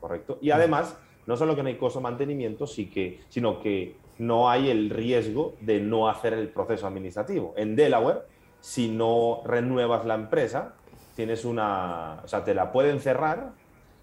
¿Correcto? 0.00 0.38
Y 0.42 0.50
además, 0.50 0.98
no 1.26 1.36
solo 1.36 1.56
que 1.56 1.62
no 1.62 1.68
hay 1.68 1.76
costo 1.76 2.00
de 2.00 2.04
mantenimiento, 2.04 2.66
sino 2.66 3.60
que 3.60 3.96
no 4.18 4.50
hay 4.50 4.70
el 4.70 4.90
riesgo 4.90 5.54
de 5.60 5.80
no 5.80 6.08
hacer 6.08 6.34
el 6.34 6.48
proceso 6.48 6.86
administrativo. 6.86 7.54
En 7.56 7.76
Delaware, 7.76 8.22
si 8.60 8.88
no 8.88 9.42
renuevas 9.44 10.04
la 10.04 10.14
empresa, 10.14 10.74
tienes 11.14 11.44
una, 11.44 12.20
o 12.24 12.28
sea, 12.28 12.44
te 12.44 12.54
la 12.54 12.72
pueden 12.72 13.00
cerrar 13.00 13.52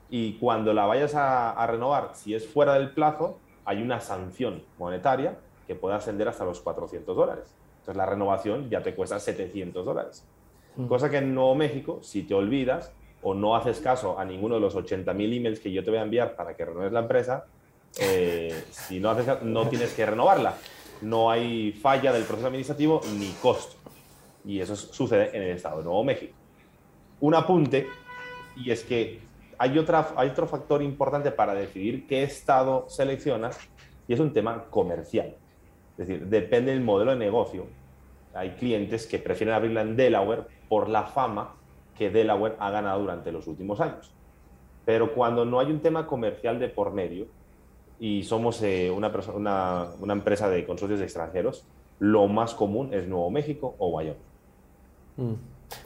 y 0.10 0.34
cuando 0.34 0.74
la 0.74 0.86
vayas 0.86 1.16
a, 1.16 1.66
renovar, 1.68 2.12
si 2.14 2.36
es 2.36 2.48
fuera 2.48 2.76
del 2.76 2.92
plazo, 2.92 3.40
hay 3.66 3.82
una 3.82 4.00
sanción 4.00 4.64
monetaria 4.78 5.38
que 5.66 5.76
puede 5.76 5.96
ascender 5.96 6.28
hasta 6.28 6.46
los 6.46 6.60
400 6.60 7.16
dólares. 7.16 7.56
Entonces 7.80 7.98
la 7.98 8.06
renovación 8.06 8.70
ya 8.70 8.82
te 8.84 8.94
cuesta 8.94 9.20
700 9.20 9.86
dólares. 9.86 10.26
Mm. 10.76 10.88
Cosa 10.88 11.10
que 11.10 11.18
en 11.18 11.34
Nuevo 11.34 11.56
México, 11.56 12.00
si 12.02 12.24
te 12.24 12.34
olvidas 12.34 12.92
o 13.22 13.34
no 13.34 13.56
haces 13.56 13.80
caso 13.80 14.20
a 14.20 14.26
ninguno 14.26 14.56
de 14.56 14.62
los 14.62 14.76
80.000 14.76 15.38
emails 15.38 15.60
que 15.60 15.72
yo 15.72 15.84
te 15.84 15.90
voy 15.90 16.00
a 16.00 16.04
enviar 16.04 16.36
para 16.36 16.56
que 16.56 16.66
renueves 16.66 16.92
la 16.92 17.00
empresa, 17.00 17.46
eh, 18.00 18.66
si 18.72 19.00
no 19.00 19.10
haces 19.10 19.42
no 19.44 19.68
tienes 19.68 19.94
que 19.94 20.06
renovarla. 20.06 20.56
No 21.02 21.32
hay 21.32 21.72
falla 21.72 22.14
del 22.14 22.24
proceso 22.24 22.48
administrativo 22.48 23.02
ni 23.18 23.30
costo. 23.42 23.78
Y 24.46 24.60
eso 24.60 24.76
sucede 24.76 25.36
en 25.36 25.44
el 25.44 25.56
estado 25.56 25.78
de 25.78 25.84
Nuevo 25.86 26.04
México. 26.04 26.34
Un 27.22 27.36
apunte, 27.36 27.88
y 28.56 28.72
es 28.72 28.84
que 28.84 29.22
hay, 29.58 29.78
otra, 29.78 30.14
otro 30.18 30.48
factor 30.48 30.82
importante 30.82 31.32
para 31.32 31.54
decidir 31.54 32.08
qué 32.08 32.24
estado 32.24 32.86
seleccionas, 32.90 33.58
y 34.08 34.14
es 34.14 34.20
un 34.20 34.34
tema 34.34 34.66
comercial. 34.70 35.36
Es 35.98 36.08
decir, 36.08 36.28
depende 36.28 36.72
del 36.72 36.82
modelo 36.82 37.12
de 37.12 37.18
negocio. 37.18 37.68
Hay 38.34 38.52
clientes 38.52 39.06
que 39.06 39.20
prefieren 39.20 39.56
abrirla 39.56 39.82
en 39.82 39.96
Delaware 39.96 40.44
por 40.68 40.90
la 40.90 41.04
fama 41.04 41.56
que 41.98 42.10
Delaware 42.10 42.56
ha 42.60 42.72
ganado 42.72 43.02
durante 43.02 43.32
los 43.32 43.48
últimos 43.48 43.80
años. 43.80 44.14
Pero 44.86 45.14
cuando 45.14 45.46
no 45.46 45.60
hay 45.60 45.72
un 45.72 45.80
tema 45.80 46.08
comercial 46.08 46.60
de 46.60 46.68
por 46.68 46.92
medio 46.92 47.28
y 48.00 48.24
somos 48.24 48.62
eh, 48.64 48.92
una, 48.92 49.12
empresa 50.14 50.50
de 50.50 50.66
consorcios 50.66 51.00
extranjeros, 51.00 51.66
lo 52.00 52.28
más 52.28 52.54
común 52.54 52.94
es 52.94 53.08
Nuevo 53.08 53.30
México 53.30 53.76
o 53.78 53.90
Wyoming. 53.90 54.18
Mm, 55.18 55.34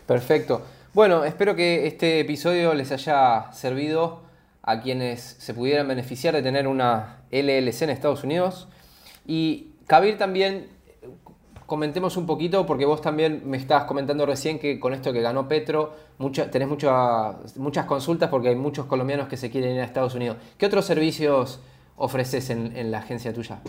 perfecto. 0.07 0.61
Bueno, 0.97 1.25
espero 1.25 1.55
que 1.55 1.85
este 1.85 2.21
episodio 2.21 2.73
les 2.73 2.91
haya 2.91 3.51
servido 3.51 4.23
a 4.63 4.81
quienes 4.81 5.21
se 5.21 5.53
pudieran 5.53 5.87
beneficiar 5.87 6.33
de 6.33 6.41
tener 6.41 6.67
una 6.67 7.19
LLC 7.29 7.83
en 7.83 7.91
Estados 7.91 8.23
Unidos. 8.23 8.67
Y 9.27 9.73
Kabir 9.85 10.17
también, 10.17 10.65
comentemos 11.67 12.17
un 12.17 12.25
poquito, 12.25 12.65
porque 12.65 12.85
vos 12.85 12.99
también 12.99 13.43
me 13.45 13.57
estabas 13.57 13.83
comentando 13.83 14.25
recién 14.25 14.57
que 14.57 14.79
con 14.79 14.91
esto 14.91 15.13
que 15.13 15.21
ganó 15.21 15.47
Petro, 15.47 15.93
tenés 16.51 16.67
muchas 16.67 17.85
consultas 17.85 18.31
porque 18.31 18.47
hay 18.47 18.55
muchos 18.55 18.87
colombianos 18.87 19.27
que 19.27 19.37
se 19.37 19.51
quieren 19.51 19.75
ir 19.75 19.81
a 19.81 19.83
Estados 19.83 20.15
Unidos. 20.15 20.37
¿Qué 20.57 20.65
otros 20.65 20.83
servicios 20.83 21.61
ofreces 21.95 22.49
en 22.49 22.89
la 22.89 22.97
agencia 22.97 23.31
tuya? 23.31 23.59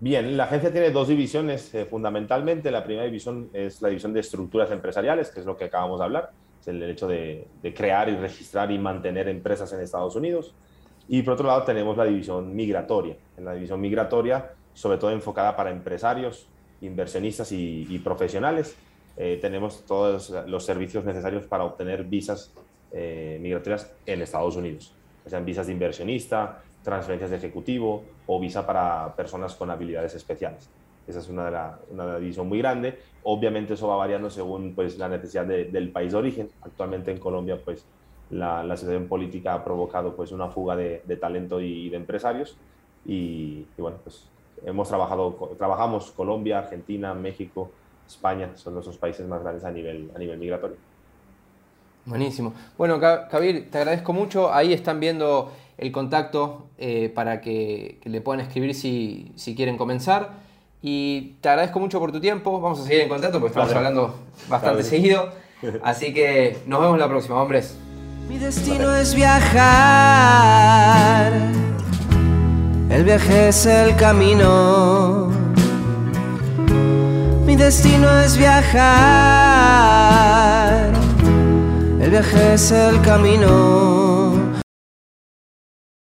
Bien, 0.00 0.36
la 0.36 0.44
agencia 0.44 0.70
tiene 0.70 0.92
dos 0.92 1.08
divisiones 1.08 1.74
eh, 1.74 1.84
fundamentalmente. 1.84 2.70
La 2.70 2.84
primera 2.84 3.04
división 3.04 3.50
es 3.52 3.82
la 3.82 3.88
división 3.88 4.12
de 4.12 4.20
estructuras 4.20 4.70
empresariales, 4.70 5.30
que 5.30 5.40
es 5.40 5.46
lo 5.46 5.56
que 5.56 5.64
acabamos 5.64 5.98
de 5.98 6.04
hablar, 6.04 6.30
es 6.60 6.68
el 6.68 6.82
hecho 6.82 7.08
de, 7.08 7.46
crear 7.74 8.08
y 8.08 8.16
registrar 8.16 8.70
y 8.70 8.78
mantener 8.78 9.28
empresas 9.28 9.72
en 9.72 9.80
Estados 9.80 10.16
Unidos. 10.16 10.54
Y 11.08 11.22
por 11.22 11.34
otro 11.34 11.46
lado 11.46 11.62
tenemos 11.62 11.96
la 11.96 12.04
división 12.04 12.54
migratoria. 12.54 13.16
En 13.36 13.44
la 13.44 13.54
división 13.54 13.80
migratoria, 13.80 14.52
sobre 14.74 14.98
todo 14.98 15.10
enfocada 15.10 15.56
para 15.56 15.70
empresarios, 15.70 16.46
inversionistas 16.80 17.50
y, 17.52 18.00
profesionales, 18.04 18.76
eh, 19.16 19.38
tenemos 19.40 19.84
todos 19.84 20.30
los 20.46 20.64
servicios 20.64 21.04
necesarios 21.04 21.44
para 21.46 21.64
obtener 21.64 22.04
visas 22.04 22.52
eh, 22.92 23.38
migratorias 23.40 23.90
en 24.06 24.22
Estados 24.22 24.56
Unidos, 24.56 24.94
sean 25.26 25.44
visas 25.44 25.66
de 25.66 25.72
inversionista, 25.72 26.62
transferencias 26.82 27.30
de 27.30 27.36
ejecutivo 27.36 28.04
o 28.26 28.40
visa 28.40 28.64
para 28.64 29.14
personas 29.14 29.54
con 29.54 29.70
habilidades 29.70 30.14
especiales. 30.14 30.70
Esa 31.08 31.20
es 31.20 31.28
una, 31.28 31.46
de 31.46 31.50
la, 31.50 31.78
una 31.90 32.18
división 32.18 32.48
muy 32.48 32.58
grande. 32.58 32.98
Obviamente 33.24 33.74
eso 33.74 33.88
va 33.88 33.96
variando 33.96 34.30
según 34.30 34.74
pues, 34.74 34.98
la 34.98 35.08
necesidad 35.08 35.46
del 35.46 35.90
país 35.90 36.12
de 36.12 36.18
origen. 36.18 36.50
Actualmente 36.62 37.10
en 37.10 37.18
Colombia 37.18 37.58
pues, 37.64 37.84
la, 38.30 38.62
la 38.62 38.76
situación 38.76 39.08
política 39.08 39.54
ha 39.54 39.64
provocado 39.64 40.14
pues, 40.14 40.32
una 40.32 40.48
fuga 40.48 40.76
de, 40.76 41.02
de 41.06 41.16
talento 41.16 41.60
y 41.60 41.88
de 41.88 41.96
empresarios. 41.96 42.56
Y, 43.06 43.64
bueno, 43.78 43.96
pues 44.04 44.28
hemos 44.64 44.88
trabajado, 44.88 45.54
trabajamos 45.56 46.10
Colombia, 46.10 46.58
Argentina, 46.58 47.14
México, 47.14 47.70
España, 48.06 48.50
son 48.54 48.74
los 48.74 48.98
países 48.98 49.26
más 49.26 49.42
grandes 49.42 49.64
a 49.64 49.70
nivel, 49.70 50.10
a 50.14 50.18
nivel 50.18 50.38
migratorio. 50.38 50.76
Buenísimo. 52.04 52.54
Bueno, 52.78 52.98
Kabir, 53.00 53.70
te 53.70 53.78
agradezco 53.78 54.12
mucho. 54.12 54.52
Ahí 54.52 54.72
están 54.72 54.98
viendo 54.98 55.52
el 55.76 55.92
contacto 55.92 56.68
eh, 56.78 57.10
para 57.14 57.40
que, 57.40 58.00
le 58.04 58.20
puedan 58.20 58.40
escribir 58.40 58.74
si, 58.74 59.32
quieren 59.56 59.76
comenzar. 59.76 60.47
Y 60.80 61.34
te 61.40 61.48
agradezco 61.48 61.80
mucho 61.80 61.98
por 61.98 62.12
tu 62.12 62.20
tiempo. 62.20 62.60
Vamos 62.60 62.80
a 62.80 62.84
seguir 62.84 63.00
en 63.00 63.08
contacto 63.08 63.40
porque 63.40 63.52
estamos 63.52 63.74
hablando 63.74 64.14
bastante 64.48 64.82
seguido. 64.84 65.32
Así 65.82 66.14
que 66.14 66.58
nos 66.66 66.80
vemos 66.80 66.98
la 66.98 67.08
próxima, 67.08 67.42
hombres. 67.42 67.76
Mi 68.28 68.38
destino 68.38 68.94
es 68.94 69.14
viajar. 69.14 70.12
El 72.90 73.04
viaje 73.04 73.48
es 73.48 73.66
el 73.66 73.96
camino. 73.96 75.30
Mi 77.44 77.56
destino 77.56 78.20
es 78.20 78.36
viajar. 78.36 78.78
El 82.00 82.10
viaje 82.10 82.54
es 82.54 82.70
el 82.70 83.00
camino. 83.00 83.97